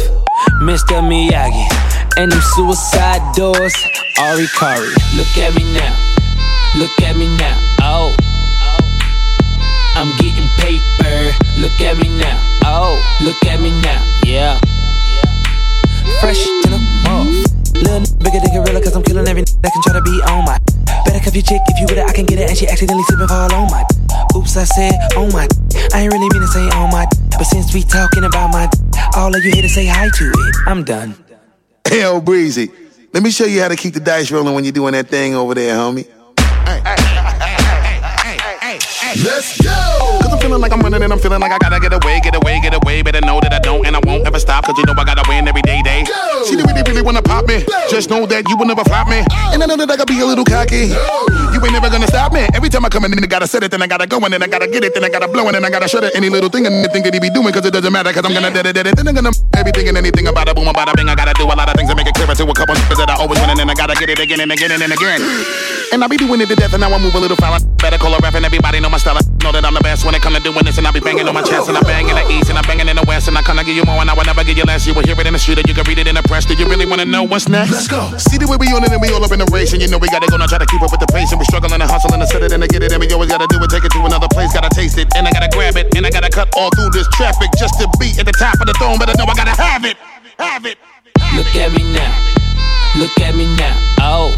Mr. 0.63 1.01
Miyagi. 1.03 1.69
And 2.17 2.33
them 2.33 2.41
suicide 2.57 3.23
doors, 3.35 3.75
Ari 4.19 4.47
Kari. 4.59 4.89
Look 5.17 5.37
at 5.39 5.55
me 5.55 5.73
now, 5.75 5.95
look 6.77 7.01
at 7.03 7.17
me 7.17 7.37
now, 7.37 7.57
oh. 7.81 8.28
I'm 9.99 10.15
getting 10.19 10.47
paper. 10.63 11.35
Look 11.59 11.75
at 11.83 11.99
me 11.99 12.07
now. 12.23 12.39
Oh, 12.63 12.95
look 13.21 13.35
at 13.51 13.59
me 13.59 13.75
now. 13.83 13.99
Yeah. 14.23 14.55
Fresh 16.21 16.39
to 16.39 16.71
the 16.71 16.79
off. 17.11 17.27
Little 17.75 18.07
n- 18.07 18.07
bigger 18.23 18.39
than 18.39 18.55
gorilla, 18.55 18.81
cause 18.81 18.95
I'm 18.95 19.03
killing 19.03 19.27
every 19.27 19.43
n- 19.43 19.59
that 19.63 19.73
can 19.73 19.83
try 19.83 19.95
to 19.95 20.03
be 20.03 20.23
on 20.31 20.45
my. 20.45 20.57
Better 21.05 21.19
cuff 21.19 21.35
your 21.35 21.43
chick 21.43 21.63
if 21.67 21.81
you 21.81 21.87
with 21.91 21.99
it, 21.99 22.07
I 22.07 22.13
can 22.13 22.27
get 22.27 22.39
it. 22.39 22.49
And 22.49 22.57
she 22.57 22.69
accidentally 22.69 23.03
slipping 23.11 23.27
fall 23.27 23.53
on 23.53 23.67
my. 23.75 23.83
Oops, 24.37 24.57
I 24.57 24.63
said 24.71 24.95
on 25.17 25.33
my. 25.33 25.49
I 25.93 26.07
ain't 26.07 26.13
really 26.13 26.31
mean 26.31 26.43
to 26.43 26.49
say 26.55 26.71
on 26.79 26.93
my. 26.93 27.05
But 27.35 27.51
since 27.51 27.75
we 27.75 27.83
talking 27.83 28.23
about 28.23 28.53
my. 28.53 28.71
All 29.17 29.35
of 29.35 29.45
you 29.45 29.51
here 29.51 29.63
to 29.63 29.69
say 29.69 29.87
hi 29.87 30.11
to 30.15 30.25
it. 30.31 30.55
I'm 30.69 30.85
done. 30.85 31.17
Hell, 31.91 32.21
Breezy. 32.21 32.71
Let 33.13 33.25
me 33.25 33.33
show 33.33 33.47
you 33.47 33.63
how 33.63 33.69
to 33.69 33.75
keep 33.75 33.95
the 33.95 34.01
dice 34.01 34.31
rolling 34.31 34.55
when 34.55 34.63
you're 34.63 34.71
doing 34.71 34.93
that 34.93 35.09
thing 35.09 35.35
over 35.35 35.55
there, 35.55 35.75
homie. 35.75 36.07
Let's 39.25 39.59
go! 39.63 39.71
Cause 39.71 39.73
I'm 39.73 39.73
feeling 39.73 39.88
feeling 40.59 40.71
like 40.71 40.79
I'm 40.79 40.83
running 40.83 41.03
and 41.03 41.13
I'm 41.13 41.19
feeling 41.19 41.41
like 41.41 41.53
I 41.53 41.59
gotta 41.59 41.79
get 41.79 41.93
away, 41.93 42.21
get 42.21 42.35
away, 42.35 42.61
get 42.61 42.75
away. 42.75 43.03
Better 43.03 43.21
know 43.21 43.39
that 43.41 43.53
I 43.53 43.61
don't 43.61 43.87
and 43.87 43.95
I 43.95 44.01
won't 44.03 44.27
ever 44.27 44.39
stop, 44.39 44.65
cause 44.65 44.77
you 44.77 44.85
know 44.87 44.95
I 44.99 45.05
gotta 45.05 45.23
win 45.29 45.47
every 45.47 45.63
day, 45.63 45.83
day. 45.83 46.05
See, 46.45 46.57
they 46.57 46.65
really, 46.67 46.83
really 46.83 47.03
wanna 47.03 47.23
pop 47.23 47.47
me. 47.47 47.65
Just 47.89 48.11
know 48.11 48.27
that 48.27 48.49
you 48.49 48.57
will 48.57 48.67
never 48.67 48.83
flop 48.85 49.09
me. 49.09 49.23
And 49.55 49.63
I 49.63 49.67
know 49.67 49.77
that 49.77 49.91
I 49.91 49.97
gotta 49.97 50.11
be 50.11 50.19
a 50.21 50.27
little 50.27 50.45
cocky. 50.45 50.91
You 51.55 51.59
ain't 51.63 51.73
never 51.73 51.89
gonna 51.89 52.07
stop 52.07 52.33
me. 52.33 52.47
Every 52.55 52.69
time 52.69 52.85
I 52.85 52.89
come 52.89 53.05
in, 53.05 53.11
then 53.15 53.23
I 53.23 53.27
gotta 53.27 53.47
set 53.47 53.63
it, 53.63 53.71
then 53.71 53.83
I 53.83 53.87
gotta 53.87 54.07
go, 54.07 54.19
and 54.19 54.33
then 54.35 54.43
I 54.43 54.49
gotta 54.49 54.67
get 54.67 54.83
it, 54.83 54.95
then 54.95 55.05
I 55.05 55.09
gotta 55.09 55.29
blow, 55.29 55.47
and 55.47 55.55
then 55.55 55.65
I 55.65 55.71
gotta 55.71 55.89
shut 55.89 56.03
it. 56.03 56.15
Any 56.15 56.29
little 56.29 56.51
thing 56.51 56.67
and 56.67 56.75
think 56.91 57.05
that 57.07 57.15
he 57.15 57.21
be 57.21 57.31
doing, 57.31 57.53
cause 57.55 57.65
it 57.65 57.73
doesn't 57.73 57.93
matter, 57.93 58.13
cause 58.13 58.25
I'm 58.27 58.35
gonna 58.35 58.51
it, 58.51 58.75
dead 58.75 58.87
it. 58.87 58.97
Then 58.97 59.07
I'm 59.07 59.15
gonna 59.15 59.31
everything 59.55 59.87
and 59.89 59.97
anything 59.97 60.27
about 60.27 60.49
a 60.49 60.55
boom, 60.55 60.67
about 60.67 60.91
a 60.91 60.97
bing. 60.97 61.09
I 61.09 61.15
gotta 61.15 61.35
do 61.35 61.47
a 61.47 61.55
lot 61.55 61.69
of 61.69 61.75
things 61.79 61.91
to 61.91 61.95
make 61.95 62.07
it 62.07 62.15
clearer 62.15 62.35
to 62.35 62.45
a 62.45 62.55
couple 62.55 62.75
that 62.75 63.11
I 63.11 63.15
always 63.15 63.39
win, 63.39 63.51
and 63.51 63.59
then 63.59 63.71
I 63.71 63.75
gotta 63.75 63.95
get 63.95 64.11
it 64.11 64.19
again 64.19 64.41
and 64.41 64.51
again 64.51 64.75
and 64.75 64.93
again. 64.93 65.21
And 65.93 66.03
I 66.03 66.07
be 66.07 66.17
doing 66.19 66.41
it 66.41 66.49
to 66.49 66.57
death, 66.57 66.75
and 66.75 66.83
now 66.83 66.93
I 66.93 66.99
move 66.99 67.15
a 67.15 67.19
little 67.19 67.37
foul. 67.37 67.59
Better 67.79 67.97
call 67.97 68.13
a 68.13 68.19
ref, 68.19 68.35
and 68.35 68.45
everybody 68.45 68.81
know 68.81 68.91
my 68.91 68.99
style. 68.99 69.17
I 69.17 69.23
know 69.43 69.53
that 69.53 69.65
I'm 69.65 69.75
the 69.75 69.81
best 69.81 70.05
when 70.05 70.15
it 70.15 70.21
come 70.21 70.35
to 70.35 70.48
doing 70.49 70.65
this, 70.65 70.79
and 70.81 70.87
I 70.89 70.91
be 70.91 71.01
banging 71.01 71.29
on 71.29 71.35
my 71.37 71.45
chest, 71.45 71.69
and 71.69 71.77
I 71.77 71.83
bang 71.85 72.09
in 72.09 72.17
the 72.17 72.25
east, 72.33 72.49
and 72.49 72.57
I 72.57 72.63
banging 72.65 72.89
in 72.89 72.97
the 72.97 73.05
west, 73.05 73.29
and 73.29 73.37
I 73.37 73.43
kinda 73.43 73.63
give 73.65 73.77
you 73.77 73.85
more, 73.85 74.01
and 74.01 74.09
I 74.09 74.15
will 74.17 74.25
never 74.25 74.43
give 74.45 74.57
you 74.57 74.65
less. 74.65 74.87
You 74.87 74.95
will 74.95 75.05
hear 75.05 75.19
it 75.21 75.27
in 75.27 75.35
the 75.37 75.39
street, 75.39 75.61
or 75.61 75.65
you 75.69 75.75
can 75.77 75.85
read 75.85 75.99
it 76.01 76.09
in 76.09 76.17
the 76.17 76.25
press. 76.25 76.47
Do 76.49 76.55
you 76.55 76.65
really 76.65 76.87
wanna 76.87 77.05
know 77.05 77.23
what's 77.23 77.49
next? 77.49 77.73
Let's 77.73 77.89
go. 77.89 78.09
See 78.17 78.39
the 78.39 78.49
way 78.49 78.57
we 78.57 78.73
on 78.73 78.83
it, 78.85 78.93
and 78.93 79.01
we 79.01 79.13
all 79.13 79.23
up 79.23 79.33
in 79.33 79.41
the 79.41 79.51
race, 79.53 79.73
and 79.73 79.83
you 79.83 79.89
know 79.89 79.99
we 79.99 80.09
gotta 80.09 80.27
go 80.27 80.37
now 80.37 80.47
try 80.47 80.59
to 80.59 80.67
keep 80.67 80.81
up 80.81 80.91
with 80.91 81.01
the 81.01 81.11
pace, 81.13 81.31
and 81.33 81.39
we 81.39 81.45
struggling 81.45 81.81
and 81.81 81.91
hustling 81.91 82.21
to 82.21 82.27
set 82.27 82.43
it 82.43 82.53
and 82.53 82.63
to 82.63 82.69
get 82.69 82.83
it, 82.83 82.93
and 82.93 83.01
we 83.01 83.13
always 83.13 83.29
gotta 83.29 83.47
do 83.49 83.61
it, 83.61 83.69
take 83.69 83.85
it 83.85 83.93
to 83.93 84.01
another 84.01 84.29
place, 84.29 84.53
gotta 84.53 84.73
taste 84.73 84.97
it, 84.97 85.09
and 85.15 85.29
I 85.29 85.31
gotta 85.33 85.51
grab 85.53 85.77
it, 85.77 85.93
and 85.95 86.07
I 86.07 86.11
gotta 86.11 86.31
cut 86.31 86.49
all 86.57 86.71
through 86.77 86.91
this 86.91 87.09
traffic 87.13 87.51
just 87.59 87.79
to 87.81 87.87
be 88.01 88.17
at 88.19 88.25
the 88.25 88.33
top 88.33 88.57
of 88.61 88.67
the 88.67 88.75
throne, 88.81 88.97
but 88.99 89.11
I 89.11 89.15
know 89.21 89.29
I 89.29 89.35
gotta 89.35 89.57
have 89.61 89.85
it, 89.85 89.97
have 90.39 90.65
it. 90.65 90.79
Look 91.37 91.53
at 91.57 91.73
me 91.77 91.85
now. 91.93 92.15
Look 92.97 93.13
at 93.21 93.35
me 93.37 93.45
now. 93.57 93.77
Oh. 94.01 94.33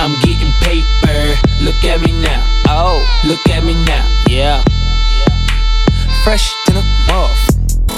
I'm 0.00 0.14
getting 0.24 0.52
paper. 0.64 1.36
Look 1.60 1.84
at 1.84 2.00
me 2.00 2.12
now. 2.22 2.42
Oh. 2.66 2.98
Look 3.24 3.46
at 3.50 3.62
me 3.62 3.74
now. 3.84 4.11
Yeah. 4.28 4.62
Fresh 6.24 6.54
to 6.66 6.72
the 6.72 6.82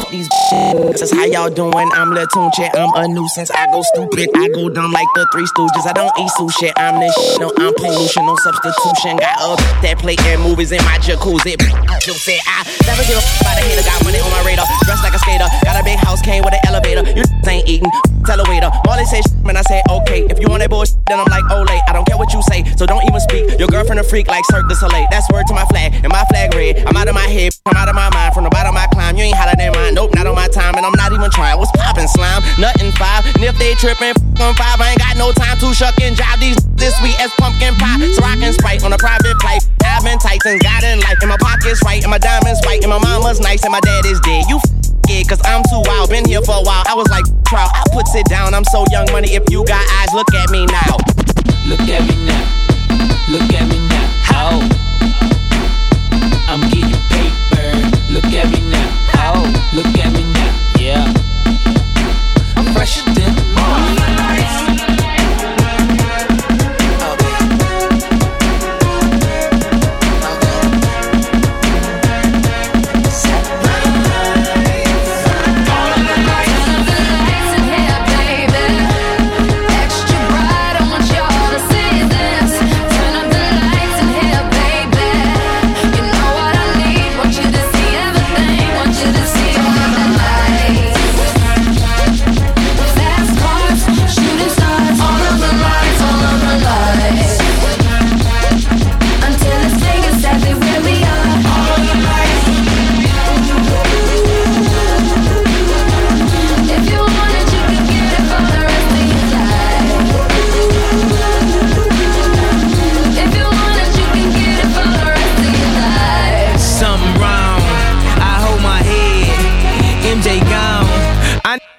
off. 0.04 0.10
These. 0.10 0.28
That's 1.00 1.12
how 1.12 1.24
y'all 1.24 1.50
doing. 1.50 1.90
I'm 1.92 2.12
Lil 2.12 2.26
Tunechi. 2.28 2.68
I'm 2.74 2.92
a 2.94 3.08
nuisance. 3.08 3.50
I 3.50 3.66
go 3.72 3.82
stupid. 3.82 4.30
I 4.34 4.48
go 4.48 4.68
dumb 4.68 4.92
like 4.92 5.08
the 5.14 5.26
Three 5.32 5.44
Stooges. 5.44 5.86
I 5.86 5.92
don't 5.92 6.12
eat 6.18 6.30
sushi. 6.38 6.72
I'm 6.76 7.00
this 7.00 7.14
shit. 7.14 7.40
No, 7.40 7.52
I'm 7.58 7.74
pollution. 7.74 8.26
No 8.26 8.36
substitution. 8.36 9.16
Got 9.16 9.40
up 9.40 9.58
that 9.82 9.98
plate 9.98 10.20
and 10.26 10.42
movies 10.42 10.72
in 10.72 10.82
my 10.84 10.98
jacuzzi. 10.98 11.56
You 12.06 12.14
said 12.14 12.40
I 12.46 12.64
never 12.86 13.02
give 13.04 13.16
a 13.16 13.24
f- 13.24 13.40
about 13.40 13.58
a 13.58 13.62
hater. 13.64 13.84
Got 13.84 14.04
money 14.04 14.20
on 14.20 14.30
my 14.30 14.42
radar. 14.44 14.66
Dressed 14.84 15.02
like 15.02 15.14
a 15.14 15.20
skater. 15.20 15.48
Got 15.64 15.80
a 15.80 15.84
big 15.84 15.98
house. 15.98 16.20
Came 16.22 16.44
with 16.44 16.54
an 16.54 16.62
elevator. 16.66 17.04
You 17.10 17.24
ain't 17.48 17.68
eating. 17.68 17.90
Tell 18.24 18.40
a 18.40 18.44
waiter. 18.48 18.70
Molly 18.86 19.04
say 19.04 19.20
shit, 19.20 19.44
man. 19.44 19.56
I 19.56 19.62
say 19.62 19.82
okay. 19.90 20.24
If 20.30 20.40
you 20.40 20.48
want 20.48 20.60
that 20.60 20.70
bullshit, 20.70 20.96
then 21.06 21.20
I'm 21.20 21.28
like, 21.28 21.44
oh, 21.50 21.64
I 21.68 21.92
don't 21.92 22.06
care 22.06 22.16
what 22.16 22.32
you 22.32 22.40
say. 22.42 22.64
So 22.76 22.86
don't 22.86 23.04
even 23.04 23.20
speak. 23.20 23.58
Your 23.58 23.68
girlfriend 23.68 24.00
a 24.00 24.04
freak 24.04 24.28
like 24.28 24.44
Cirque 24.50 24.68
du 24.68 24.74
Soleil. 24.74 25.06
That's 25.10 25.30
word 25.32 25.46
to 25.48 25.54
my 25.54 25.64
flag. 25.66 25.92
And 26.02 26.08
my 26.08 26.24
flag 26.30 26.54
red. 26.54 26.84
I'm 26.86 26.96
out 26.96 27.08
of 27.08 27.14
my 27.14 27.26
head. 27.28 27.52
I'm 27.66 27.76
out 27.76 27.88
of 27.88 27.94
my 27.94 28.08
mind. 28.10 28.34
From 28.34 28.44
the 28.44 28.50
bottom 28.50 28.76
I 28.76 28.86
climb. 28.88 29.16
You 29.16 29.24
ain't 29.24 29.36
hotter 29.36 29.56
than 29.56 29.72
mine. 29.72 29.93
Nope, 29.94 30.10
not 30.18 30.26
on 30.26 30.34
my 30.34 30.48
time. 30.48 30.74
And 30.74 30.84
I'm 30.84 30.92
not 30.98 31.14
even 31.14 31.30
trying. 31.30 31.56
What's 31.56 31.70
poppin' 31.70 32.08
slime? 32.08 32.42
Nothing 32.58 32.90
five. 32.98 33.22
And 33.30 33.44
if 33.46 33.56
they 33.62 33.78
trippin', 33.78 34.10
f- 34.10 34.42
on 34.42 34.54
five. 34.58 34.82
I 34.82 34.90
ain't 34.90 34.98
got 34.98 35.16
no 35.16 35.30
time 35.30 35.56
to 35.62 35.72
shuck 35.72 35.94
and 36.02 36.16
jive 36.18 36.40
these 36.42 36.58
this 36.74 36.98
sweet 36.98 37.14
as 37.22 37.30
pumpkin 37.38 37.74
pie. 37.78 38.02
So 38.18 38.26
I 38.26 38.34
can 38.34 38.52
sprite 38.52 38.82
on 38.82 38.92
a 38.92 38.98
private 38.98 39.38
flight. 39.40 39.62
I've 39.86 40.02
been 40.02 40.18
Titans, 40.18 40.60
got 40.62 40.82
in 40.82 40.98
life. 40.98 41.22
And 41.22 41.30
my 41.30 41.38
pockets 41.38 41.80
right. 41.86 42.02
And 42.02 42.10
my 42.10 42.18
diamonds 42.18 42.58
white. 42.66 42.82
And 42.82 42.90
my 42.90 42.98
mama's 42.98 43.38
nice. 43.38 43.62
And 43.62 43.70
my 43.70 43.80
dad 43.80 44.04
is 44.04 44.18
dead. 44.20 44.44
You 44.50 44.58
f- 44.58 44.70
it, 45.06 45.28
cause 45.28 45.40
I'm 45.44 45.62
too 45.70 45.82
wild. 45.86 46.10
Been 46.10 46.26
here 46.26 46.42
for 46.42 46.58
a 46.58 46.64
while. 46.66 46.82
I 46.90 46.94
was 46.94 47.06
like, 47.08 47.24
trial. 47.46 47.70
I 47.70 47.86
put 47.94 48.10
it 48.18 48.26
down. 48.26 48.52
I'm 48.52 48.64
so 48.64 48.84
young 48.90 49.06
money. 49.12 49.30
If 49.30 49.46
you 49.48 49.64
got 49.64 49.86
eyes, 50.02 50.10
look 50.12 50.32
at 50.34 50.50
me 50.50 50.66
now. 50.66 50.98
Look 51.70 51.86
at 51.86 52.02
me 52.02 52.26
now. 52.26 52.44
Look 53.30 53.46
at 53.54 53.68
me 53.70 53.78
now. 53.86 54.10
Oh. 54.34 54.73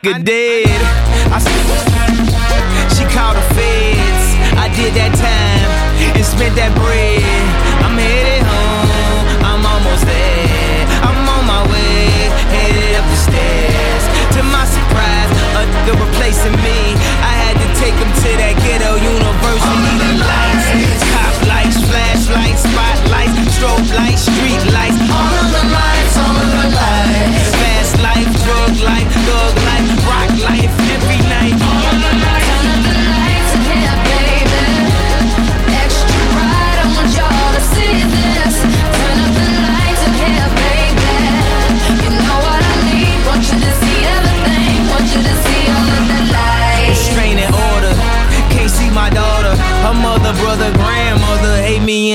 Nigga 0.06 0.24
dead. 0.24 0.82
I 1.34 1.40
she 2.94 3.04
called 3.10 3.38
the 3.38 3.46
feds. 3.58 4.26
I 4.54 4.70
did 4.78 4.94
that 4.94 5.14
time 5.18 5.70
and 6.14 6.26
spent 6.26 6.54
that 6.62 6.70
bread. 6.78 7.26
I'm 7.82 7.98
headed 7.98 8.46
home. 8.46 9.26
I'm 9.42 9.66
almost 9.66 10.06
there. 10.06 10.86
I'm 11.02 11.26
on 11.26 11.44
my 11.50 11.62
way. 11.74 12.30
Headed 12.54 13.02
up 13.02 13.06
the 13.10 13.18
stairs. 13.18 14.04
To 14.38 14.46
my 14.46 14.66
surprise, 14.70 15.32
a 15.58 15.66
nigga 15.74 15.98
replacing 15.98 16.54
me. 16.62 16.94
I 17.26 17.34
had 17.42 17.56
to 17.58 17.68
take 17.82 17.98
him 17.98 18.12
to 18.14 18.30
that 18.46 18.56
ghetto 18.62 19.02
university. 19.02 19.90
The 20.06 20.22
lights, 20.22 21.02
top 21.18 21.36
lights, 21.50 21.82
flashlights, 21.82 22.62
spotlights, 22.62 23.34
strobe 23.58 23.90
lights, 23.98 24.30
street 24.30 24.62
lights. 24.70 25.02
All 25.10 25.34
of 25.34 25.50
the 25.50 25.66
lights, 25.74 26.14
all 26.22 26.38
of 26.38 26.50
the 26.62 26.68
lights. 26.78 27.50
Fast 27.58 27.94
life, 28.06 28.30
drug 28.46 28.74
life, 28.86 29.10
thug 29.26 29.56
life, 29.58 29.65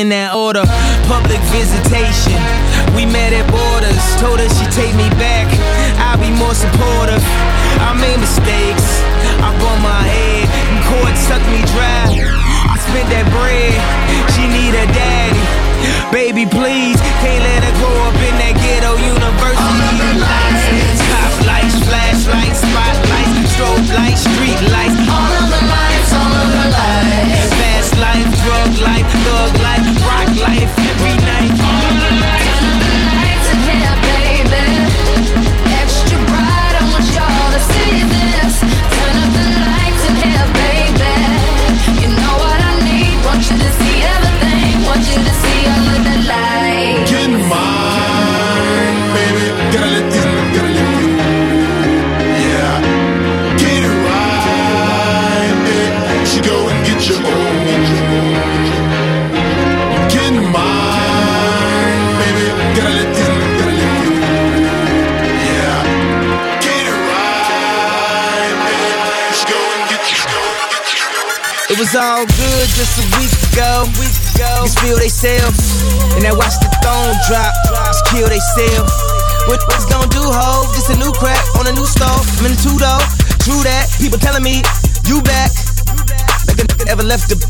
in 0.00 0.08
that 0.08 0.32
order. 0.32 0.64
Public 1.04 1.36
visitation. 1.52 2.40
We 2.96 3.04
met 3.04 3.36
at 3.36 3.44
borders. 3.52 4.00
Told 4.16 4.40
her 4.40 4.48
she 4.48 4.64
take 4.72 4.96
me 4.96 5.04
back. 5.20 5.44
I'll 6.00 6.16
be 6.16 6.32
more 6.32 6.56
supportive. 6.56 7.20
I 7.84 7.92
made 8.00 8.16
mistakes. 8.16 9.04
I 9.44 9.52
bumped 9.60 9.84
my 9.84 10.00
head. 10.08 10.48
And 10.72 10.80
court 10.88 11.12
sucked 11.20 11.44
me 11.52 11.60
dry. 11.76 12.16
I 12.16 12.74
spent 12.80 13.12
that 13.12 13.28
bread. 13.28 13.76
She 14.32 14.48
need 14.48 14.72
a 14.72 14.88
daddy. 14.88 15.44
Baby, 16.08 16.48
please. 16.48 16.96
Can't 17.20 17.44
let 17.44 17.60
her 17.60 17.74
grow 17.76 17.96
up 18.08 18.16
in 18.24 18.34
that 18.40 18.56
ghetto 18.56 18.96
university. 18.96 19.60
Lights, 20.16 21.00
top 21.12 21.32
lights, 21.44 21.76
flashlights, 21.84 22.60
spotlights, 22.64 23.52
strobe 23.52 23.88
lights, 23.92 24.24
street 24.24 24.59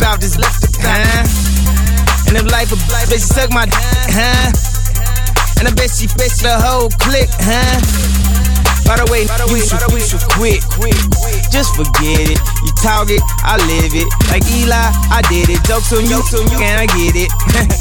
about 0.01 0.19
this 0.21 0.39
left 0.39 0.65
about. 0.65 0.81
Huh? 0.81 1.29
And 2.29 2.37
if 2.41 2.49
life 2.51 2.73
a 2.73 2.79
life, 2.89 3.13
bitch, 3.13 3.21
suck 3.21 3.53
my 3.53 3.67
d- 3.67 3.77
huh? 3.77 4.49
And 5.61 5.69
I 5.69 5.73
bet 5.77 5.93
she 5.93 6.09
fetched 6.09 6.41
the 6.41 6.57
whole 6.57 6.89
clique, 6.97 7.29
huh? 7.37 7.77
By 8.89 8.97
the 8.97 9.07
way, 9.13 9.29
you 9.53 9.61
should, 9.61 9.85
you 9.93 10.01
should 10.01 10.25
quit. 10.33 10.65
Just 11.53 11.77
forget 11.77 12.33
it. 12.33 12.41
You 12.65 12.73
talk 12.81 13.13
it, 13.13 13.21
I 13.45 13.61
live 13.69 13.93
it. 13.93 14.09
Like 14.33 14.43
Eli, 14.49 14.89
I 15.13 15.21
did 15.29 15.53
it. 15.53 15.61
Jokes 15.69 15.93
on 15.93 16.09
you, 16.09 16.25
can 16.57 16.81
I 16.81 16.87
get 16.97 17.15
it? 17.15 17.31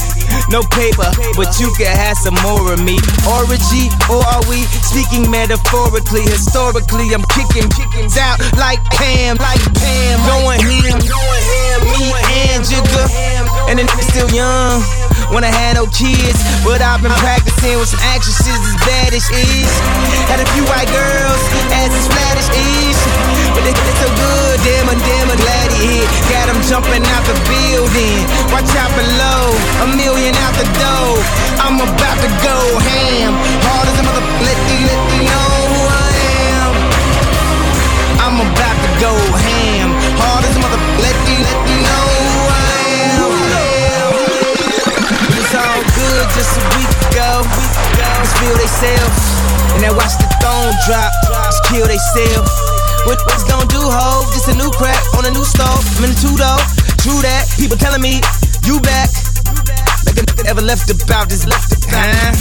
no 0.49 0.61
paper, 0.73 1.09
but 1.37 1.59
you 1.61 1.69
can 1.77 1.89
have 1.93 2.17
some 2.17 2.35
more 2.41 2.73
of 2.73 2.81
me. 2.81 2.97
Orgy, 3.29 3.89
or 4.09 4.21
are 4.25 4.43
we 4.49 4.65
speaking 4.81 5.29
metaphorically? 5.29 6.25
Historically, 6.25 7.13
I'm 7.13 7.23
kicking 7.33 7.69
chickens 7.69 8.17
out 8.17 8.41
like 8.57 8.81
Pam, 8.91 9.37
like 9.37 9.61
Pam. 9.77 10.17
Going 10.25 10.59
ham, 10.61 11.81
me 11.93 12.13
and 12.49 12.65
Jigga. 12.65 13.05
And 13.69 13.79
the 13.79 13.83
nigga 13.83 14.03
still 14.03 14.29
young. 14.33 14.81
When 15.29 15.45
I 15.45 15.53
had 15.53 15.77
no 15.77 15.85
kids, 15.93 16.41
but 16.65 16.81
I've 16.81 17.05
been 17.05 17.13
practicing 17.21 17.77
with 17.77 17.93
some 17.93 18.01
actresses 18.01 18.49
as 18.49 18.77
bad 18.81 19.13
as 19.13 19.29
is. 19.29 19.69
Had 20.25 20.41
a 20.41 20.47
few 20.57 20.65
white 20.65 20.89
girls, 20.89 21.41
as 21.69 21.93
as 21.93 22.05
flat 22.09 22.33
as 22.33 22.49
is. 22.49 22.97
But 23.53 23.61
they 23.61 23.77
they 23.77 23.95
so 24.01 24.09
good, 24.09 24.57
damn, 24.65 24.89
I'm 24.89 24.97
damn, 24.97 25.29
I'm 25.29 25.37
glad 25.37 25.69
he 25.69 26.01
hit. 26.01 26.09
Got 26.33 26.49
them 26.49 26.57
jumping 26.65 27.05
out 27.13 27.23
the 27.29 27.37
building. 27.45 28.25
Watch 28.49 28.73
out 28.73 28.89
below, 28.97 29.53
a 29.85 29.87
million 29.93 30.33
out 30.49 30.57
the 30.57 30.65
door. 30.81 31.13
I'm 31.61 31.77
about 31.77 32.17
to 32.25 32.29
go 32.41 32.57
ham. 32.89 33.37
Hard 33.69 33.85
as 33.85 34.01
a 34.01 34.05
mother, 34.09 34.25
let 34.25 34.59
me, 34.65 34.77
let 34.81 35.01
me 35.13 35.17
know 35.29 35.49
who 35.69 35.81
I 35.93 36.09
am. 36.57 36.71
I'm 38.17 38.37
about 38.49 38.77
to 38.81 38.89
go 38.97 39.13
ham. 39.13 39.93
Hard 40.17 40.41
as 40.41 40.57
a 40.57 40.61
mother, 40.65 40.81
let 41.05 41.17
me, 41.29 41.37
let 41.37 41.59
me 41.69 41.75
know 41.85 42.08
just 46.35 46.57
a 46.57 46.63
week 46.77 46.91
ago. 47.11 47.43
Just 48.21 48.35
feel 48.37 48.55
they 48.57 48.69
self. 48.69 49.13
And 49.77 49.85
I 49.85 49.91
watch 49.93 50.15
the 50.19 50.27
throne 50.41 50.73
drop. 50.85 51.11
Just 51.49 51.61
kill 51.69 51.85
they 51.87 52.01
self. 52.13 52.45
What, 53.07 53.19
what's 53.25 53.45
gonna 53.47 53.69
do, 53.69 53.79
ho? 53.79 54.25
Just 54.33 54.49
a 54.49 54.55
new 54.55 54.69
crack 54.75 54.99
on 55.17 55.25
a 55.25 55.31
new 55.31 55.45
stove. 55.45 55.81
I'm 55.97 56.05
in 56.05 56.11
the 56.13 56.19
two 56.19 56.35
though. 56.35 56.61
True 56.99 57.21
that. 57.23 57.47
People 57.57 57.77
telling 57.77 58.01
me 58.01 58.19
you 58.67 58.79
back. 58.81 59.09
Like 60.05 60.19
a 60.19 60.23
nigga 60.27 60.43
never 60.45 60.61
left 60.61 60.89
about 60.91 61.29
this 61.29 61.47
left. 61.47 61.73
Huh? 61.87 62.33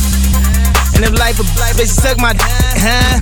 And 0.97 1.05
if 1.07 1.13
life 1.19 1.39
a 1.39 1.47
life, 1.61 1.79
bitch, 1.79 1.95
suck 1.95 2.19
my 2.19 2.35
huh? 2.35 3.21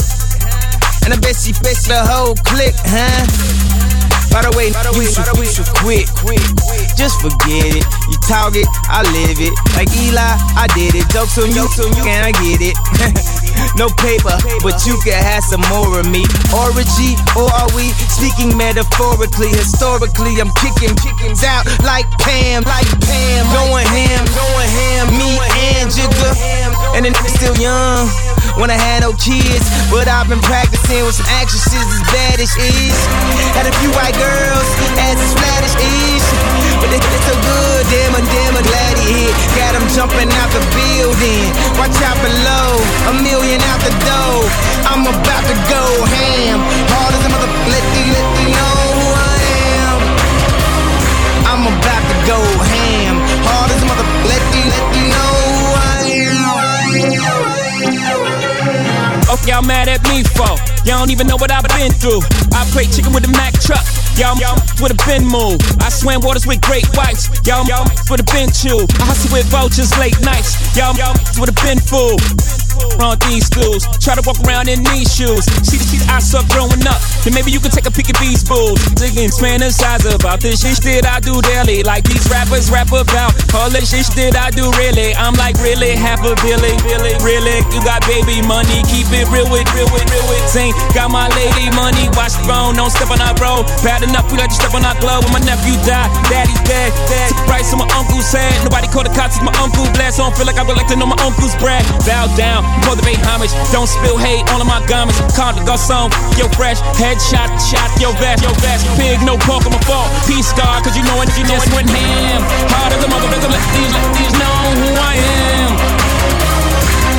And 1.04 1.12
I 1.12 1.18
bet 1.20 1.36
she 1.36 1.52
fetched 1.52 1.86
the 1.86 2.00
whole 2.02 2.34
clique, 2.34 2.74
huh? 2.82 3.95
By 4.36 4.44
the 4.44 4.52
way, 4.52 4.68
you 4.68 5.08
should, 5.08 5.24
you 5.32 5.48
should 5.48 5.72
quit. 5.80 6.04
Just 6.92 7.24
forget 7.24 7.72
it. 7.72 7.80
You 8.04 8.20
talk 8.28 8.52
it, 8.52 8.68
I 8.84 9.00
live 9.16 9.40
it. 9.40 9.56
Like 9.72 9.88
Eli, 9.96 10.20
I 10.60 10.68
did 10.76 10.92
it. 10.92 11.08
Jokes 11.08 11.40
on 11.40 11.48
you, 11.56 11.64
you 11.64 12.04
can 12.04 12.20
I 12.20 12.36
get 12.44 12.60
it? 12.60 12.76
no 13.80 13.88
paper, 13.96 14.36
but 14.60 14.84
you 14.84 15.00
can 15.00 15.16
have 15.16 15.40
some 15.40 15.64
more 15.72 15.96
of 15.96 16.04
me. 16.12 16.28
Orgy, 16.52 17.16
or 17.32 17.48
are 17.48 17.72
we 17.72 17.96
speaking 18.12 18.52
metaphorically? 18.52 19.48
Historically, 19.56 20.36
I'm 20.36 20.52
kicking 20.60 20.92
chickens 21.00 21.40
out 21.40 21.64
like 21.80 22.04
Pam, 22.20 22.60
like 22.68 22.92
Pam. 23.08 23.40
Going 23.56 23.88
ham, 23.88 24.20
going 24.36 24.68
ham, 24.68 25.16
me 25.16 25.32
and 25.80 25.88
Jigga. 25.88 26.36
And 26.92 27.08
the 27.08 27.12
still 27.32 27.56
young. 27.56 28.04
When 28.56 28.72
I 28.72 28.80
had 28.80 29.04
no 29.04 29.12
kids, 29.12 29.68
but 29.92 30.08
I've 30.08 30.32
been 30.32 30.40
practicing 30.40 31.04
with 31.04 31.20
some 31.20 31.28
actresses 31.36 31.76
as 31.76 32.02
bad 32.08 32.40
as 32.40 32.48
is. 32.56 32.96
Had 33.52 33.68
a 33.68 33.74
few 33.84 33.92
white 33.92 34.16
girls, 34.16 34.68
as 34.96 35.20
as 35.20 35.32
flat 35.36 35.60
as 35.60 35.76
is. 35.76 36.24
But 36.80 36.88
they, 36.88 36.96
they 36.96 37.22
so 37.28 37.36
good, 37.36 37.82
damn, 37.92 38.16
I'm 38.16 38.24
damn, 38.24 38.56
I'm 38.56 38.64
glad 38.64 38.96
he 38.96 39.28
hit. 39.28 39.34
Got 39.60 39.76
them 39.76 39.84
jumping 39.92 40.32
out 40.40 40.48
the 40.56 40.64
building. 40.72 41.52
Watch 41.76 42.00
out 42.00 42.16
below, 42.24 42.80
a 43.12 43.14
million 43.20 43.60
out 43.60 43.80
the 43.84 43.92
door. 44.08 44.40
I'm 44.88 45.04
about 45.04 45.44
to 45.52 45.56
go 45.68 45.84
ham. 46.16 46.64
Hard 46.96 47.12
as 47.12 47.22
a 47.28 47.30
mother, 47.36 47.52
let 47.68 47.84
me, 47.92 48.02
let 48.08 48.26
me 48.40 48.44
know 48.56 48.76
who 48.96 49.06
I 49.20 49.36
am. 49.84 49.98
I'm 51.44 51.62
about 51.76 52.04
to 52.08 52.16
go 52.24 52.55
y'all 59.46 59.62
mad 59.62 59.88
at 59.88 60.02
me 60.10 60.22
for? 60.34 60.58
Y'all 60.84 60.98
don't 60.98 61.10
even 61.10 61.26
know 61.26 61.36
what 61.36 61.50
I've 61.50 61.66
been 61.78 61.92
through. 61.92 62.20
I 62.52 62.66
played 62.74 62.90
chicken 62.92 63.12
with 63.12 63.22
the 63.22 63.32
Mack 63.32 63.54
truck. 63.60 63.84
Y'all, 64.18 64.34
y'all 64.38 64.58
with 64.82 64.90
a 64.90 64.98
bin 65.06 65.24
move. 65.24 65.60
I 65.80 65.88
swam 65.88 66.20
waters 66.20 66.46
with 66.46 66.60
great 66.60 66.86
whites. 66.96 67.30
Y'all, 67.46 67.64
y'all 67.66 67.86
with 68.10 68.20
a 68.20 68.28
bin 68.34 68.50
chew. 68.50 68.86
I 68.98 69.06
hustle 69.06 69.30
with 69.32 69.46
vultures 69.46 69.96
late 69.98 70.18
nights. 70.22 70.58
Y'all, 70.76 70.94
y'all 70.96 71.14
with 71.38 71.50
a 71.50 71.56
bin 71.62 71.78
fool. 71.78 72.16
On 73.00 73.18
these 73.28 73.46
schools, 73.46 73.84
try 74.00 74.16
to 74.16 74.24
walk 74.24 74.40
around 74.46 74.68
in 74.68 74.82
these 74.82 75.08
shoes. 75.12 75.44
See 75.66 75.76
the 75.76 75.86
shit 75.86 76.02
I 76.08 76.18
suck 76.18 76.48
growing 76.48 76.80
up. 76.88 77.00
Then 77.24 77.34
maybe 77.34 77.50
you 77.52 77.60
can 77.60 77.70
take 77.70 77.86
a 77.86 77.92
peek 77.92 78.08
at 78.08 78.18
these 78.18 78.42
bulls. 78.42 78.80
Digging 78.96 79.28
fantasize 79.30 80.06
about 80.08 80.40
this 80.40 80.64
shit 80.64 80.80
that 80.84 81.04
I 81.04 81.20
do 81.20 81.40
daily. 81.42 81.82
Like 81.82 82.04
these 82.04 82.24
rappers 82.32 82.70
rap 82.70 82.88
about 82.88 83.36
all 83.52 83.68
the 83.68 83.84
shit 83.84 84.08
that 84.16 84.36
I 84.36 84.50
do 84.50 84.70
really. 84.80 85.12
I'm 85.14 85.34
like 85.36 85.58
really 85.60 85.92
half 85.92 86.24
a 86.24 86.32
billy, 86.40 86.74
billy, 86.86 87.14
really. 87.20 87.60
You 87.74 87.80
got 87.84 88.00
baby 88.08 88.40
money, 88.44 88.80
keep 88.88 89.08
it 89.12 89.28
real 89.28 89.48
with, 89.52 89.68
real 89.76 89.88
with, 89.92 90.06
real 90.08 90.26
with. 90.30 90.44
Zing. 90.48 90.72
Got 90.96 91.10
my 91.12 91.28
lady 91.36 91.68
money, 91.76 92.08
watch 92.16 92.32
the 92.38 92.44
phone, 92.48 92.78
don't 92.78 92.90
step 92.90 93.12
on 93.12 93.20
our 93.20 93.36
road. 93.42 93.68
Bad 93.84 94.06
enough, 94.06 94.30
we 94.32 94.38
let 94.38 94.50
you 94.50 94.58
step 94.58 94.72
on 94.72 94.84
our 94.86 94.96
glove. 95.02 95.26
When 95.28 95.40
my 95.40 95.42
nephew 95.44 95.76
died, 95.84 96.08
daddy's 96.32 96.60
dead, 96.64 96.92
dead. 97.10 97.30
Price 97.50 97.72
on 97.74 97.82
my 97.82 97.88
uncle's 97.92 98.30
head. 98.32 98.54
Nobody 98.64 98.85
called 98.96 99.12
the 99.12 99.12
cops, 99.12 99.36
it's 99.36 99.44
my 99.44 99.52
uncle 99.60 99.84
blast. 99.92 100.16
Don't 100.16 100.32
feel 100.32 100.48
like 100.48 100.56
I 100.56 100.64
would 100.64 100.80
like 100.80 100.88
to 100.88 100.96
know 100.96 101.04
my 101.04 101.20
uncle's 101.20 101.52
bread. 101.60 101.84
Bow 102.08 102.32
down, 102.32 102.64
cultivate 102.80 103.20
homage. 103.28 103.52
Don't 103.68 103.84
spill 103.84 104.16
hate 104.16 104.48
on 104.56 104.64
my 104.64 104.80
garments. 104.88 105.20
Comme 105.36 105.52
des 105.52 105.68
garçon, 105.68 106.08
yo 106.40 106.48
fresh. 106.56 106.80
Headshot, 106.96 107.52
shot, 107.60 107.92
yo 108.00 108.16
vest, 108.16 108.40
yo 108.40 108.48
vest. 108.64 108.88
Pig, 108.96 109.20
no 109.28 109.36
pork 109.44 109.68
on 109.68 109.76
my 109.76 109.82
fault. 109.84 110.08
Peace 110.24 110.48
scar, 110.48 110.80
cause 110.80 110.96
you 110.96 111.04
know 111.04 111.20
it, 111.20 111.28
you 111.36 111.44
just 111.44 111.68
went 111.76 111.92
ham. 111.92 112.40
Hard 112.72 112.96
as 112.96 113.04
a 113.04 113.08
motherfucker, 113.12 113.52
let 113.52 113.64
these, 113.76 113.92
let 113.92 114.08
these 114.16 114.34
know 114.40 114.56
who 114.80 114.88
I 114.96 115.14
am. 115.44 115.72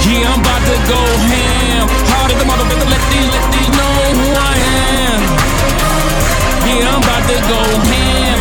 Yeah, 0.02 0.34
I'm 0.34 0.42
about 0.42 0.64
to 0.66 0.76
go 0.90 1.02
ham. 1.30 1.86
Hard 2.10 2.34
as 2.34 2.42
a 2.42 2.46
motherfucker, 2.50 2.90
let 2.90 3.04
these, 3.14 3.30
let 3.30 3.46
these 3.54 3.72
know 3.78 3.94
who 4.18 4.26
I 4.34 4.56
am. 5.06 5.20
Yeah, 6.66 6.90
I'm 6.90 7.06
about 7.06 7.24
to 7.30 7.38
go 7.46 7.62
ham. 7.86 8.37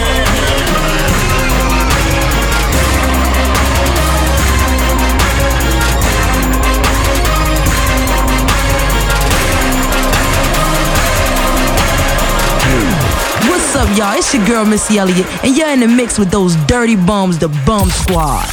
Up, 13.76 13.96
y'all? 13.96 14.16
It's 14.16 14.32
your 14.32 14.44
girl, 14.46 14.64
Missy 14.64 14.98
Elliott, 14.98 15.26
and 15.44 15.56
you're 15.56 15.68
in 15.68 15.80
the 15.80 15.88
mix 15.88 16.18
with 16.18 16.30
those 16.30 16.56
dirty 16.66 16.96
bums, 16.96 17.38
the 17.38 17.48
Bum 17.66 17.90
Squad. 17.90 18.48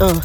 Uh. 0.00 0.20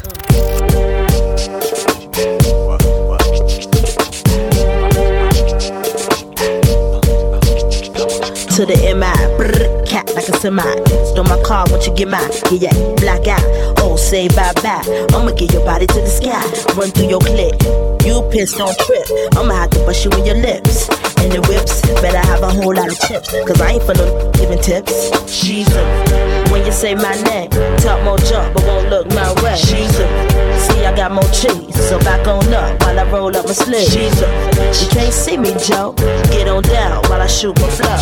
to 8.56 8.66
the 8.66 8.76
MI. 8.92 9.86
Cat 9.86 10.12
like 10.14 10.28
a 10.28 10.36
semi. 10.38 10.62
Stole 11.06 11.24
my 11.24 11.40
car, 11.42 11.66
won't 11.70 11.86
you 11.86 11.94
get 11.94 12.08
mine? 12.08 12.30
Yeah, 12.50 12.68
yeah, 12.68 12.94
black 12.96 13.26
out. 13.26 13.42
Oh, 13.78 13.96
say 13.96 14.28
bye 14.28 14.52
bye. 14.62 14.82
I'ma 15.14 15.32
get 15.32 15.52
your 15.52 15.64
body 15.64 15.86
to 15.86 16.00
the 16.00 16.08
sky. 16.08 16.42
Run 16.74 16.90
through 16.90 17.08
your 17.08 17.20
clip. 17.20 17.54
You 18.04 18.28
pissed, 18.30 18.58
don't 18.58 18.76
trip. 18.78 19.06
I'ma 19.36 19.54
have 19.54 19.70
to 19.70 19.78
bust 19.86 20.04
you 20.04 20.10
in 20.12 20.26
your 20.26 20.36
lips. 20.36 21.09
And 21.20 21.32
the 21.32 21.40
whips, 21.48 21.82
better 22.00 22.18
have 22.18 22.42
a 22.42 22.50
whole 22.50 22.74
lot 22.74 22.88
of 22.88 22.98
chips. 23.00 23.30
Cause 23.46 23.60
I 23.60 23.72
ain't 23.72 23.82
for 23.82 23.94
no 23.94 24.30
giving 24.32 24.60
tips. 24.60 25.10
She's 25.30 25.68
a, 25.74 25.84
when 26.50 26.64
you 26.64 26.72
say 26.72 26.94
my 26.94 27.14
name, 27.28 27.50
talk 27.78 28.02
more 28.04 28.18
jump, 28.18 28.54
but 28.54 28.64
won't 28.64 28.88
look 28.88 29.06
my 29.08 29.32
way. 29.42 29.56
She's 29.56 29.98
a, 29.98 30.06
see, 30.58 30.84
I 30.84 30.94
got 30.96 31.12
more 31.12 31.30
cheese. 31.30 31.76
So 31.88 31.98
back 32.00 32.26
on 32.26 32.52
up 32.52 32.80
while 32.82 32.98
I 32.98 33.04
roll 33.10 33.36
up 33.36 33.46
my 33.46 33.52
sleeves. 33.52 33.92
She's 33.92 34.20
a, 34.22 34.28
you 34.80 34.88
can't 34.90 35.12
see 35.12 35.36
me, 35.36 35.52
Joe. 35.58 35.92
Get 36.32 36.48
on 36.48 36.62
down 36.62 37.02
while 37.08 37.20
I 37.20 37.26
shoot 37.26 37.58
my 37.60 37.68
flow. 37.68 37.96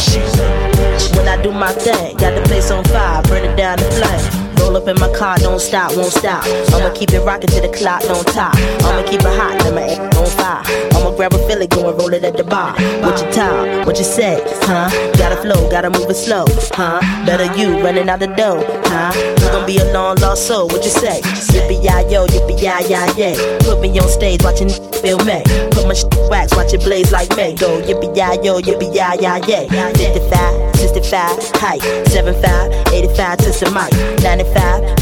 When 1.16 1.28
I 1.28 1.40
do 1.42 1.52
my 1.52 1.72
thing, 1.72 2.16
got 2.16 2.34
the 2.34 2.42
place 2.46 2.70
on 2.70 2.84
fire, 2.84 3.22
burn 3.24 3.44
it 3.44 3.56
down 3.56 3.78
the 3.78 3.90
flame. 3.90 4.47
Roll 4.60 4.76
up 4.76 4.88
in 4.88 4.98
my 5.00 5.12
car, 5.14 5.36
don't 5.38 5.60
stop, 5.60 5.96
won't 5.96 6.12
stop. 6.12 6.44
I'ma 6.74 6.92
keep 6.94 7.10
it 7.12 7.20
rocking 7.20 7.50
till 7.50 7.62
the 7.62 7.68
clock 7.76 8.02
don't 8.02 8.26
top. 8.28 8.54
I'ma 8.84 9.02
keep 9.08 9.20
it 9.20 9.34
hot, 9.38 9.62
let 9.64 9.74
my 9.74 9.82
ass 9.82 10.16
on 10.16 10.26
fire. 10.26 10.62
I'ma 10.94 11.10
grab 11.16 11.32
a 11.34 11.38
Philly, 11.46 11.66
go 11.66 11.88
and 11.88 11.98
roll 11.98 12.12
it 12.12 12.24
at 12.24 12.36
the 12.36 12.44
bar. 12.44 12.72
What 13.02 13.20
you 13.20 13.30
talk, 13.32 13.86
what 13.86 13.98
you 13.98 14.04
say, 14.04 14.40
huh? 14.66 14.88
Gotta 15.16 15.36
flow, 15.36 15.70
gotta 15.70 15.90
move 15.90 16.10
it 16.10 16.14
slow, 16.16 16.44
huh? 16.72 17.00
Better 17.24 17.46
you 17.56 17.80
running 17.82 18.08
out 18.08 18.20
the 18.20 18.26
door, 18.28 18.62
huh? 18.86 19.12
You 19.14 19.46
gon' 19.52 19.66
be 19.66 19.78
a 19.78 19.92
long 19.92 20.16
lost 20.16 20.46
soul, 20.46 20.66
what 20.68 20.84
you 20.84 20.90
say? 20.90 21.20
Yippee 21.54 21.82
yi 21.82 22.12
yo, 22.12 22.26
yippee 22.26 22.58
yi 22.58 22.72
yi 22.90 23.02
yay. 23.20 23.58
Put 23.60 23.80
me 23.80 23.88
on 23.98 24.08
stage, 24.08 24.42
watching 24.42 24.68
feel 25.02 25.18
me. 25.24 25.42
Put 25.70 25.86
my 25.86 25.94
shit 25.94 26.12
wax, 26.28 26.54
watch 26.56 26.72
it 26.74 26.82
blaze 26.82 27.12
like 27.12 27.30
me. 27.36 27.54
Go 27.54 27.80
yippee 27.82 28.14
yi 28.16 28.46
yo, 28.46 28.60
yippee 28.60 28.90
yi 28.92 29.06
yi 29.22 29.32
yay. 29.48 29.68
55, 29.68 30.76
65, 30.76 31.50
height, 31.60 31.82
75, 32.08 32.92
85 32.92 33.38
to 33.38 33.50
the 33.50 33.70
mic, 33.74 33.92
95, 34.22 34.47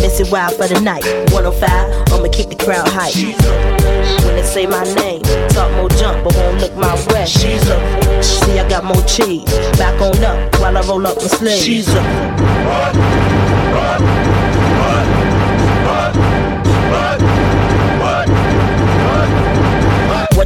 miss 0.01 0.20
it 0.20 0.30
wild 0.30 0.55
for 0.55 0.66
the 0.66 0.80
night. 0.80 1.05
105, 1.32 2.12
I'ma 2.12 2.28
keep 2.32 2.49
the 2.49 2.57
crowd 2.57 2.88
hype. 2.88 3.14
When 4.24 4.36
they 4.36 4.42
say 4.42 4.66
my 4.66 4.82
name, 4.94 5.22
talk 5.51 5.70
more 5.72 5.88
jump, 5.90 6.24
but 6.24 6.34
won't 6.34 6.61
look 6.61 6.74
my 6.76 6.94
way. 7.12 7.26
She's 7.26 7.66
a, 7.68 8.22
see 8.22 8.59
I 8.59 8.68
got 8.68 8.84
more 8.84 9.03
cheese. 9.05 9.44
Back 9.78 10.01
on 10.01 10.22
up 10.24 10.59
while 10.61 10.76
I 10.76 10.80
roll 10.82 11.07
up 11.07 11.16
my 11.16 11.28
sleeves. 11.28 11.64
She's 11.64 11.88
a. 11.94 12.03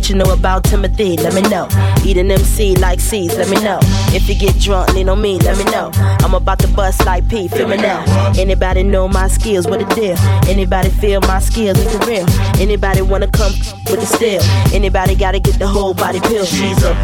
What 0.01 0.09
you 0.09 0.17
know 0.17 0.33
about 0.33 0.65
Timothy? 0.65 1.19
Let 1.19 1.35
me 1.35 1.43
know. 1.43 1.69
Eating 2.07 2.31
MC 2.31 2.75
like 2.77 3.01
C's, 3.01 3.37
let 3.37 3.51
me 3.51 3.63
know. 3.63 3.79
If 4.17 4.31
you 4.31 4.35
get 4.35 4.59
drunk, 4.59 4.95
lean 4.95 5.11
on 5.11 5.21
me, 5.21 5.39
let 5.41 5.59
me 5.59 5.65
know. 5.65 5.91
I'm 6.25 6.33
about 6.33 6.59
to 6.61 6.69
bust 6.69 7.05
like 7.05 7.29
P, 7.29 7.49
feel 7.49 7.69
me 7.69 7.77
now. 7.77 8.03
Anybody 8.39 8.83
know 8.83 9.09
my 9.09 9.29
skills? 9.29 9.67
What 9.67 9.83
a 9.83 9.95
deal? 9.95 10.17
Anybody 10.49 10.89
feel 10.89 11.21
my 11.21 11.39
skills? 11.39 11.79
Is 11.81 11.95
it 11.95 12.07
real? 12.07 12.25
Anybody 12.59 13.03
wanna 13.03 13.29
come 13.29 13.53
with 13.53 14.01
the 14.01 14.07
steel? 14.07 14.41
Anybody 14.75 15.15
gotta 15.15 15.39
get 15.39 15.59
the 15.59 15.69
whole 15.69 15.93
body 15.93 16.21
pill? 16.21 16.47
She's 16.47 16.83
a. 16.83 16.95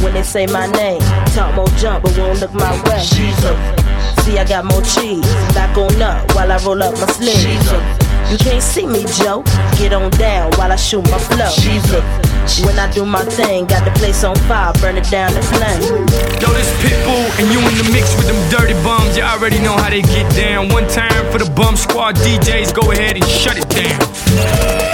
When 0.00 0.14
they 0.14 0.22
say 0.22 0.46
my 0.46 0.68
name, 0.68 1.00
talk 1.34 1.56
more 1.56 1.66
jump, 1.76 2.04
but 2.04 2.16
won't 2.16 2.38
look 2.40 2.54
my 2.54 2.70
way. 2.84 3.00
She's 3.00 3.42
a. 3.42 3.52
See, 4.22 4.38
I 4.38 4.44
got 4.46 4.64
more 4.64 4.82
cheese. 4.82 5.26
Back 5.54 5.76
on 5.76 6.00
up 6.00 6.36
while 6.36 6.52
I 6.52 6.58
roll 6.64 6.80
up 6.84 6.94
my 7.00 7.06
sleeves. 7.06 7.72
You 8.30 8.38
can't 8.38 8.62
see 8.62 8.86
me, 8.86 9.04
Joe. 9.18 9.42
Get 9.76 9.92
on 9.92 10.10
down 10.12 10.52
while 10.52 10.70
I 10.70 10.76
shoot 10.76 11.02
my 11.10 11.18
flow. 11.18 12.27
When 12.64 12.78
I 12.78 12.90
do 12.90 13.04
my 13.04 13.22
thing, 13.24 13.66
got 13.66 13.84
the 13.84 13.92
place 13.98 14.24
on 14.24 14.34
fire, 14.48 14.72
burn 14.80 14.96
it 14.96 15.08
down 15.10 15.32
the 15.34 15.42
flame. 15.42 15.82
Yo, 16.40 16.48
this 16.56 16.72
Pitbull, 16.82 17.28
and 17.38 17.46
you 17.52 17.60
in 17.60 17.74
the 17.76 17.90
mix 17.92 18.16
with 18.16 18.26
them 18.26 18.40
dirty 18.50 18.74
bums. 18.82 19.16
You 19.16 19.22
already 19.22 19.58
know 19.60 19.76
how 19.76 19.90
they 19.90 20.02
get 20.02 20.34
down. 20.34 20.68
One 20.68 20.88
time 20.88 21.30
for 21.30 21.38
the 21.38 21.50
bum 21.50 21.76
squad 21.76 22.16
DJs, 22.16 22.74
go 22.74 22.90
ahead 22.90 23.16
and 23.16 23.24
shut 23.26 23.58
it 23.58 23.68
down. 23.68 24.87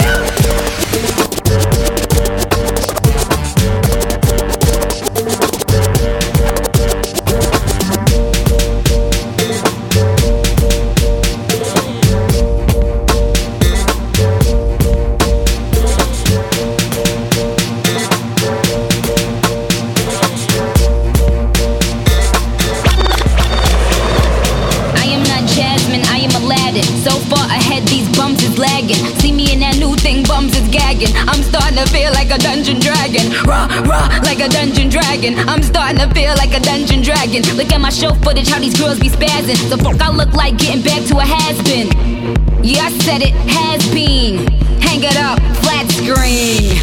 Dragon. 35.15 35.47
I'm 35.47 35.63
starting 35.63 35.99
to 35.99 36.13
feel 36.13 36.33
like 36.35 36.53
a 36.53 36.59
dungeon 36.59 37.01
dragon. 37.01 37.43
Look 37.55 37.71
at 37.71 37.79
my 37.79 37.89
show 37.89 38.13
footage, 38.15 38.49
how 38.49 38.59
these 38.59 38.77
girls 38.79 38.99
be 38.99 39.09
spazzing. 39.09 39.69
The 39.69 39.77
fuck 39.77 40.01
I 40.01 40.09
look 40.09 40.33
like 40.33 40.57
getting 40.57 40.83
back 40.83 41.03
to 41.07 41.17
a 41.17 41.25
has 41.25 41.61
been. 41.63 41.87
Yeah, 42.63 42.85
I 42.85 42.91
said 42.99 43.21
it, 43.21 43.33
has 43.47 43.81
been. 43.93 44.47
Hang 44.81 45.03
it 45.03 45.17
up, 45.17 45.39
flat 45.63 45.87
screen. 45.91 46.75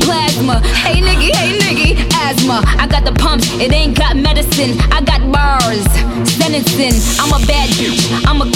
Plasma, 0.04 0.60
hey 0.84 1.00
nigga, 1.00 1.34
hey 1.36 1.58
nigga, 1.58 2.08
asthma. 2.14 2.62
I 2.78 2.86
got 2.86 3.04
the 3.04 3.12
pumps, 3.12 3.48
it 3.60 3.72
ain't 3.72 3.96
got 3.96 4.16
medicine. 4.16 4.78
I 4.92 5.00
got 5.02 5.20
bars, 5.32 5.84
sentencing. 6.28 6.96
I'm 7.20 7.32
a 7.32 7.46
bad 7.46 7.68
bitch, 7.70 8.10
I'm 8.26 8.42
a 8.42 8.50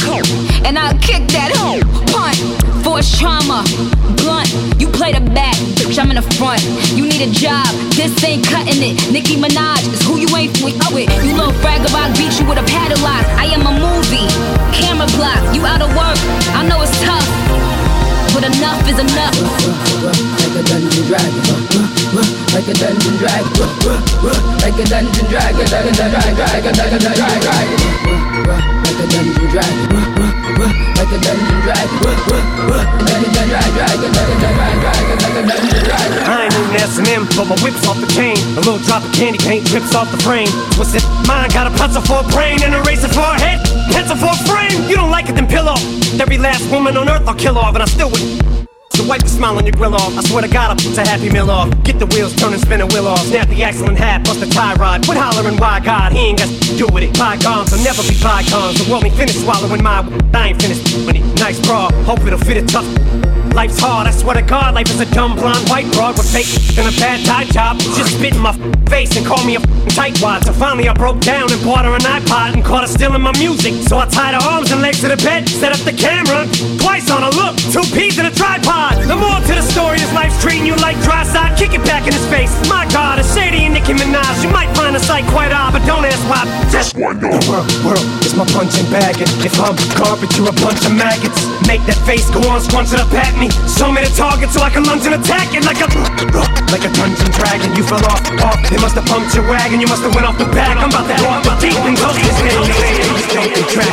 front. 6.38 6.62
You 6.94 7.06
need 7.06 7.22
a 7.22 7.30
job, 7.30 7.66
this 7.94 8.12
ain't 8.24 8.46
cutting 8.46 8.82
it. 8.82 8.98
Nicki 9.10 9.36
Minaj 9.36 9.86
is 9.92 10.02
who 10.02 10.18
you 10.18 10.28
ain't 10.36 10.52
with. 10.62 10.74
with. 10.92 11.08
You 11.24 11.34
little 11.34 11.54
brag 11.62 11.82
about 11.86 12.10
beat 12.18 12.34
you 12.38 12.46
with 12.46 12.58
a 12.58 12.66
padlock. 12.66 13.24
I 13.38 13.46
am 13.54 13.66
a 13.66 13.74
movie, 13.74 14.26
camera 14.74 15.06
block. 15.14 15.40
You 15.54 15.64
out 15.66 15.82
of 15.82 15.90
work, 15.94 16.18
I 16.54 16.66
know 16.66 16.82
it's 16.82 16.94
tough, 17.02 17.26
but 18.34 18.44
enough 18.44 18.82
is 18.90 18.98
enough. 18.98 19.34
Like 20.04 20.54
a 20.54 20.62
dungeon 20.66 21.04
dragon, 21.06 21.42
like 22.54 22.68
a 22.68 22.74
dungeon 22.74 23.16
dragon, 23.18 23.54
like 24.62 24.78
a 24.78 24.84
dungeon 24.84 25.26
dragon, 25.30 25.66
like 25.70 25.86
a 25.86 25.94
dungeon 25.94 26.34
dragon, 26.34 26.46
like 26.46 26.64
a 26.64 26.72
dungeon 26.74 27.14
dragon, 27.14 27.50
like 28.82 28.98
a 28.98 29.06
dungeon 29.10 29.48
dragon, 29.50 30.03
I 36.26 36.44
ain't 36.44 36.54
even 36.54 36.76
S&M, 36.76 37.26
but 37.36 37.46
my 37.46 37.56
whip's 37.62 37.86
off 37.88 37.98
the 38.00 38.06
chain. 38.14 38.36
A 38.56 38.62
little 38.62 38.78
drop 38.78 39.04
of 39.04 39.12
candy 39.12 39.38
paint 39.38 39.66
drips 39.66 39.94
off 39.94 40.10
the 40.10 40.18
frame. 40.22 40.48
What's 40.78 40.94
it? 40.94 41.02
Mine 41.26 41.50
got 41.50 41.66
a 41.66 41.70
pencil 41.76 42.02
for 42.02 42.20
a 42.20 42.28
brain 42.30 42.62
and 42.62 42.74
a 42.74 42.82
razor 42.82 43.08
for 43.08 43.20
a 43.20 43.38
head. 43.40 43.60
Pencil 43.92 44.16
for 44.16 44.30
a 44.30 44.36
frame. 44.46 44.88
You 44.88 44.96
don't 44.96 45.10
like 45.10 45.28
it, 45.28 45.34
then 45.34 45.46
pill 45.46 45.68
off. 45.68 45.82
Every 46.20 46.38
last 46.38 46.70
woman 46.70 46.96
on 46.96 47.08
earth 47.08 47.26
I'll 47.26 47.34
kill 47.34 47.58
off, 47.58 47.74
and 47.74 47.82
I 47.82 47.86
still 47.86 48.10
would. 48.10 48.53
Wipe 49.08 49.22
the 49.22 49.28
smile 49.28 49.56
on 49.58 49.66
your 49.66 49.72
grill 49.72 49.94
off. 49.94 50.16
I 50.16 50.22
swear 50.22 50.42
to 50.42 50.48
God, 50.48 50.70
I'll 50.70 50.76
put 50.76 50.96
a 50.96 51.06
happy 51.06 51.30
meal 51.30 51.50
off. 51.50 51.68
Get 51.84 51.98
the 51.98 52.06
wheels 52.06 52.34
turning, 52.36 52.58
spin 52.58 52.80
a 52.80 52.86
wheel 52.86 53.06
off. 53.06 53.20
Snap 53.20 53.48
the 53.48 53.62
axle 53.62 53.88
in 53.88 53.96
half, 53.96 54.24
bust 54.24 54.40
the 54.40 54.46
tie 54.46 54.74
rod. 54.74 55.04
Quit 55.04 55.18
hollering, 55.18 55.56
why 55.58 55.80
God? 55.80 56.12
He 56.12 56.30
ain't 56.30 56.38
got 56.38 56.48
to 56.48 56.76
do 56.76 56.86
with 56.92 57.04
it. 57.04 57.18
Bygones 57.18 57.70
will 57.70 57.84
never 57.84 58.02
be 58.02 58.16
bygones. 58.22 58.82
The 58.82 58.90
world 58.90 59.04
ain't 59.04 59.14
finished 59.14 59.40
swallowing 59.40 59.82
my. 59.82 60.00
I 60.32 60.48
ain't 60.48 60.62
finished 60.62 60.82
with 61.06 61.16
it. 61.16 61.24
Nice 61.38 61.60
bra, 61.60 61.90
hope 62.04 62.20
it'll 62.20 62.38
fit 62.38 62.56
it 62.56 62.68
tough. 62.68 63.33
Life's 63.52 63.78
hard, 63.78 64.06
I 64.06 64.10
swear 64.10 64.34
to 64.34 64.42
God, 64.42 64.74
life 64.74 64.88
is 64.90 65.00
a 65.00 65.06
dumb 65.12 65.36
blonde 65.36 65.68
white 65.68 65.90
broad 65.92 66.16
with 66.16 66.30
fake 66.32 66.48
and 66.78 66.88
a 66.88 66.94
bad 66.98 67.24
tie 67.24 67.44
job. 67.44 67.78
Just 67.78 68.16
spit 68.18 68.34
in 68.34 68.40
my 68.40 68.52
face 68.88 69.16
and 69.16 69.26
call 69.26 69.44
me 69.44 69.56
a 69.56 69.60
tightwad. 69.94 70.44
So 70.44 70.52
finally 70.52 70.88
I 70.88 70.94
broke 70.94 71.20
down 71.20 71.52
and 71.52 71.62
bought 71.62 71.84
her 71.84 71.94
an 71.94 72.02
iPod 72.02 72.54
and 72.54 72.64
caught 72.64 72.82
her 72.82 72.90
stealing 72.90 73.22
my 73.22 73.32
music. 73.38 73.74
So 73.86 73.98
I 73.98 74.06
tied 74.06 74.34
her 74.34 74.42
arms 74.48 74.72
and 74.72 74.82
legs 74.82 75.00
to 75.02 75.08
the 75.08 75.16
bed, 75.18 75.48
set 75.48 75.70
up 75.70 75.82
the 75.86 75.92
camera, 75.92 76.48
twice 76.82 77.10
on 77.10 77.22
a 77.22 77.30
look, 77.30 77.54
two 77.70 77.86
peas 77.94 78.18
in 78.18 78.26
a 78.26 78.34
tripod. 78.34 78.98
The 79.06 79.14
more 79.14 79.38
to 79.38 79.54
the 79.54 79.62
story 79.62 80.00
is 80.00 80.12
life's 80.12 80.40
treating 80.42 80.66
you 80.66 80.74
like 80.76 80.98
dry 81.02 81.22
side, 81.22 81.56
kick 81.56 81.74
it 81.74 81.84
back 81.84 82.06
in 82.06 82.12
his 82.12 82.26
face. 82.26 82.50
My 82.68 82.88
God, 82.90 83.20
it's 83.20 83.30
Shady 83.34 83.64
and 83.64 83.74
Nicki 83.74 83.94
Minaj. 83.94 84.42
You 84.42 84.50
might 84.50 84.74
find 84.74 84.94
the 84.96 85.00
sight 85.00 85.24
quite 85.30 85.52
odd, 85.52 85.72
but. 85.72 85.83
Just 86.94 87.02
one 87.02 87.18
The 87.18 87.26
world, 87.50 87.66
world 87.82 88.06
is 88.22 88.34
my 88.38 88.46
punching 88.54 88.86
bag. 88.90 89.18
And 89.18 89.30
if 89.42 89.58
I'm 89.58 89.74
garbage, 89.98 90.30
you're 90.38 90.48
a 90.48 90.56
bunch 90.62 90.86
of 90.86 90.94
maggots. 90.94 91.42
Make 91.66 91.82
that 91.90 91.98
face 92.06 92.30
go 92.30 92.38
on, 92.46 92.62
scrunch 92.62 92.94
it 92.94 93.00
up 93.02 93.10
at 93.10 93.34
me. 93.34 93.50
Show 93.66 93.90
me 93.90 94.06
the 94.06 94.12
target 94.14 94.50
so 94.54 94.62
I 94.62 94.70
can 94.70 94.86
lunge 94.86 95.02
and 95.06 95.18
attack 95.18 95.50
it 95.54 95.66
like 95.66 95.82
a 95.82 95.88
like 96.70 96.86
a 96.86 96.92
dungeon 96.94 97.30
dragon. 97.34 97.74
You 97.74 97.82
fell 97.82 98.04
off, 98.06 98.22
off. 98.46 98.62
They 98.70 98.78
must 98.78 98.94
have 98.94 99.06
pumped 99.10 99.34
your 99.34 99.46
wagon. 99.50 99.82
You 99.82 99.90
must 99.90 100.06
have 100.06 100.14
went 100.14 100.26
off 100.26 100.38
the 100.38 100.46
back. 100.54 100.78
I'm 100.78 100.90
about 100.90 101.10
to 101.10 101.16
go 101.18 101.26
off 101.34 101.42
the 101.42 101.54
deep 101.58 101.78
and 101.82 101.98
go 101.98 102.14
this 102.14 102.30
is 102.30 102.54
the 102.54 103.42
future. 103.42 103.90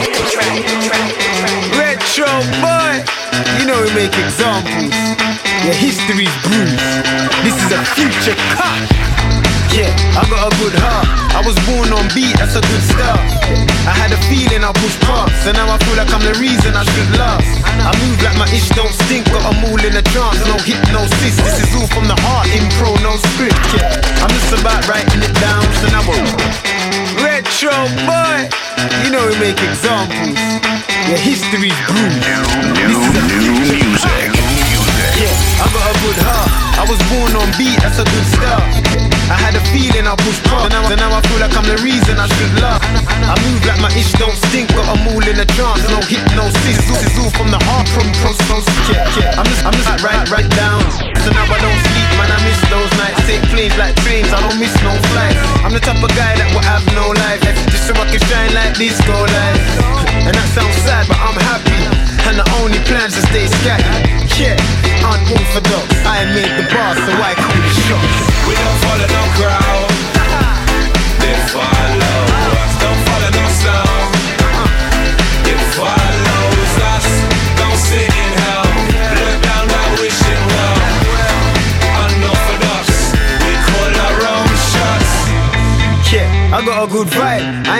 Retro 1.74 2.30
boy, 2.62 3.02
you 3.58 3.66
know 3.66 3.82
we 3.82 3.89
make 3.97 4.14
examples. 4.14 4.93
Your 5.66 5.78
history's 5.78 6.34
bruised. 6.45 6.78
This 7.41 7.58
is 7.66 7.70
a 7.74 7.82
future 7.97 8.38
cut. 8.54 9.20
Yeah, 9.72 9.88
I 10.19 10.28
got 10.28 10.51
a 10.51 10.53
good 10.59 10.76
heart. 10.76 11.07
I 11.32 11.39
was 11.47 11.55
born 11.63 11.95
on 11.95 12.03
beat, 12.11 12.36
that's 12.36 12.59
a 12.59 12.61
good 12.61 12.84
start. 12.91 13.24
I 13.88 13.95
had 13.95 14.11
a 14.11 14.19
feeling 14.28 14.67
I 14.67 14.76
pushed 14.76 14.99
past, 15.07 15.47
and 15.47 15.55
now 15.55 15.72
I 15.72 15.80
feel 15.80 15.95
like 15.95 16.11
I'm 16.11 16.22
the 16.22 16.36
reason 16.38 16.76
I 16.76 16.84
should 16.84 17.11
last. 17.15 17.47
I 17.63 17.95
move 18.03 18.19
like 18.19 18.36
my 18.36 18.45
ish 18.51 18.67
don't 18.76 18.91
stink, 19.07 19.32
got 19.32 19.47
them 19.47 19.63
all 19.63 19.80
in 19.80 19.95
a 19.95 20.03
trance, 20.11 20.43
no 20.43 20.59
hypnosis. 20.59 21.39
This 21.39 21.63
is 21.63 21.72
all 21.80 21.88
from 21.88 22.05
the 22.11 22.19
heart, 22.19 22.51
impro, 22.51 22.99
no 22.99 23.15
script. 23.32 23.57
Yeah, 23.72 23.95
I'm 24.19 24.30
just 24.30 24.51
about 24.59 24.84
writing 24.91 25.24
it 25.24 25.36
down, 25.39 25.63
so 25.80 25.88
now 25.89 26.03
I'm 26.03 26.28
retro 27.24 27.74
boy. 28.05 28.51
You 29.07 29.09
know 29.15 29.24
we 29.24 29.39
make 29.39 29.57
examples. 29.57 30.36
Your 31.07 31.17
history's. 31.17 31.80
This 32.76 32.91
is 32.91 33.15
a 33.15 33.24
future 33.39 33.72
music. 33.72 34.36
Yeah, 35.15 35.51
I 35.62 35.66
got 35.72 35.86
a 35.88 35.95
good 36.03 36.20
heart. 36.28 36.49
I 36.76 36.84
was 36.89 36.99
born 37.07 37.32
on 37.39 37.47
beat, 37.55 37.80
that's 37.80 37.99
a 38.01 38.03
good 38.03 38.28
start. 38.36 38.66
I 39.32 39.38
had 39.39 39.55
a 39.55 39.64
feeling 39.72 40.03
I 40.03 40.16
pushed 40.20 40.43
past, 40.43 40.74
and 40.74 40.99
now, 40.99 41.07
now 41.07 41.16
I 41.16 41.22
feel 41.24 41.39
like 41.39 41.55
I'm 41.55 41.62
I'm 41.62 41.70
the 41.70 41.78
reason 41.86 42.18
I 42.18 42.26
should 42.26 42.57
love. 42.57 42.82
I 42.82 43.38
move 43.45 43.62
like 43.70 43.78
my 43.78 43.93
ish 43.93 44.18
don't 44.18 44.34
stink, 44.49 44.74
got 44.74 44.89
all 44.89 45.22
in 45.22 45.38
a 45.38 45.45
trance. 45.53 45.86
No 45.93 46.01
hypnosis, 46.09 46.57
this 46.89 47.01
is 47.05 47.14
all 47.22 47.30
from 47.38 47.53
the 47.53 47.62
heart, 47.70 47.86
from 47.93 48.09
prostos. 48.18 48.66
Yeah, 48.89 49.05
yeah. 49.14 49.38
I'm 49.38 49.45
just, 49.45 49.62
I'm 49.62 49.78
just 49.78 50.01
right, 50.01 50.26
right 50.34 50.49
down. 50.57 50.82
So 51.22 51.30
now 51.38 51.45
I 51.45 51.57
don't 51.62 51.82
sleep, 51.86 52.09
man. 52.18 52.34
I 52.34 52.41
miss 52.41 52.57
those 52.74 52.89
nights. 52.97 53.22
Take 53.30 53.45
planes 53.53 53.78
like 53.78 53.93
trains, 54.01 54.34
I 54.34 54.41
don't 54.41 54.57
miss 54.57 54.74
no 54.82 54.89
flights. 55.14 55.38
I'm 55.62 55.70
the 55.70 55.86
type 55.86 56.01
of 56.01 56.09
guy 56.18 56.34
that 56.41 56.49
will 56.49 56.66
have 56.66 56.82
no 56.97 57.14
life, 57.14 57.45
just 57.45 57.86
so 57.86 57.93
I 57.93 58.09
can 58.09 58.22
shine 58.26 58.57
like 58.57 58.74
disco 58.74 59.14
lights. 59.14 59.20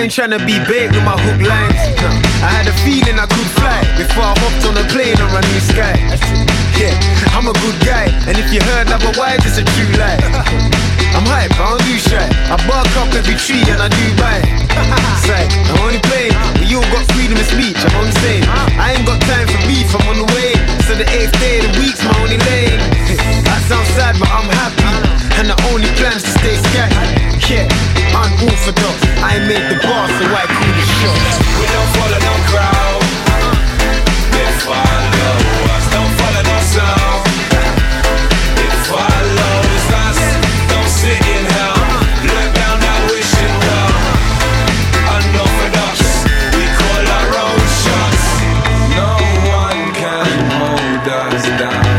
I 0.02 0.10
ain't 0.10 0.18
tryna 0.18 0.42
be 0.50 0.58
big 0.66 0.90
with 0.98 1.06
my 1.06 1.14
hook 1.14 1.46
lines. 1.46 1.78
I 2.42 2.50
had 2.50 2.66
a 2.66 2.74
feeling 2.82 3.22
I 3.22 3.30
could 3.30 3.46
fly 3.54 3.86
before 4.02 4.26
I 4.26 4.34
hopped 4.34 4.66
on 4.66 4.74
a 4.74 4.82
plane 4.90 5.14
or 5.22 5.30
a 5.30 5.46
new 5.46 5.62
sky. 5.62 5.94
Yeah, 6.74 6.90
I'm 7.38 7.46
a 7.46 7.54
good 7.62 7.78
guy, 7.86 8.10
and 8.26 8.34
if 8.34 8.50
you 8.50 8.66
heard 8.66 8.90
otherwise, 8.90 9.46
it's 9.46 9.62
a 9.62 9.66
true 9.78 9.94
lie. 10.02 10.18
I'm 11.14 11.22
hype, 11.22 11.54
I 11.54 11.78
don't 11.78 11.86
do 11.86 12.02
shy. 12.02 12.18
I 12.50 12.58
bark 12.66 12.90
up 12.98 13.14
every 13.14 13.38
tree 13.38 13.62
and 13.70 13.78
I 13.78 13.94
do 13.94 14.06
buy. 14.18 14.42
Say, 15.22 15.46
I'm 15.70 15.86
only 15.86 16.02
playing. 16.10 16.34
We 16.58 16.66
all 16.74 16.88
got 16.90 17.06
freedom 17.14 17.38
of 17.38 17.46
speech. 17.46 17.78
I'm 17.78 17.94
only 18.02 18.18
saying, 18.26 18.42
I 18.82 18.98
ain't 18.98 19.06
got 19.06 19.22
time 19.30 19.46
for 19.54 19.62
beef. 19.70 19.86
I'm 19.94 20.02
on 20.10 20.18
the 20.18 20.30
way. 20.34 20.58
So 20.90 20.98
the 20.98 21.06
eighth 21.14 21.38
day 21.38 21.62
of 21.62 21.70
the 21.70 21.74
week's 21.78 22.02
my 22.02 22.10
only 22.26 22.42
lane. 22.50 22.82
That 23.46 23.62
sounds 23.70 23.94
sad, 23.94 24.18
but 24.18 24.34
I'm 24.34 24.50
happy. 24.50 24.82
And 25.38 25.46
the 25.46 25.58
only 25.70 25.94
plan 25.94 26.18
is 26.18 26.26
to 26.26 26.34
stay 26.42 26.58
scatty. 26.58 26.98
Yeah, 27.46 27.70
unorthodox. 28.22 28.98
I 29.22 29.40
made 29.50 29.66
the 29.72 29.78
boss, 29.82 30.10
so 30.18 30.26
I 30.30 30.46
call 30.46 30.72
the 30.78 30.86
shots. 31.00 31.36
We 31.58 31.66
don't 31.74 31.92
follow 31.98 32.20
no 32.22 32.36
crowd. 32.50 33.02
They 34.34 34.50
follow 34.66 35.34
us. 35.74 35.86
Don't 35.94 36.14
follow 36.20 36.44
no 36.52 36.58
sound. 36.76 37.22
It 38.66 38.76
follows 38.90 39.86
us. 40.06 40.20
Don't 40.70 40.92
sit 41.00 41.22
in 41.36 41.44
hell. 41.56 41.82
Look 42.30 42.50
down, 42.54 42.78
not 42.86 43.02
wishing 43.10 43.56
well. 43.66 43.94
Unorthodox. 45.18 45.98
We 46.58 46.66
call 46.78 47.04
our 47.18 47.30
own 47.46 47.62
shots. 47.82 48.26
No 48.98 49.10
one 49.66 49.84
can 49.98 50.30
hold 50.58 51.06
us 51.10 51.44
down. 51.58 51.91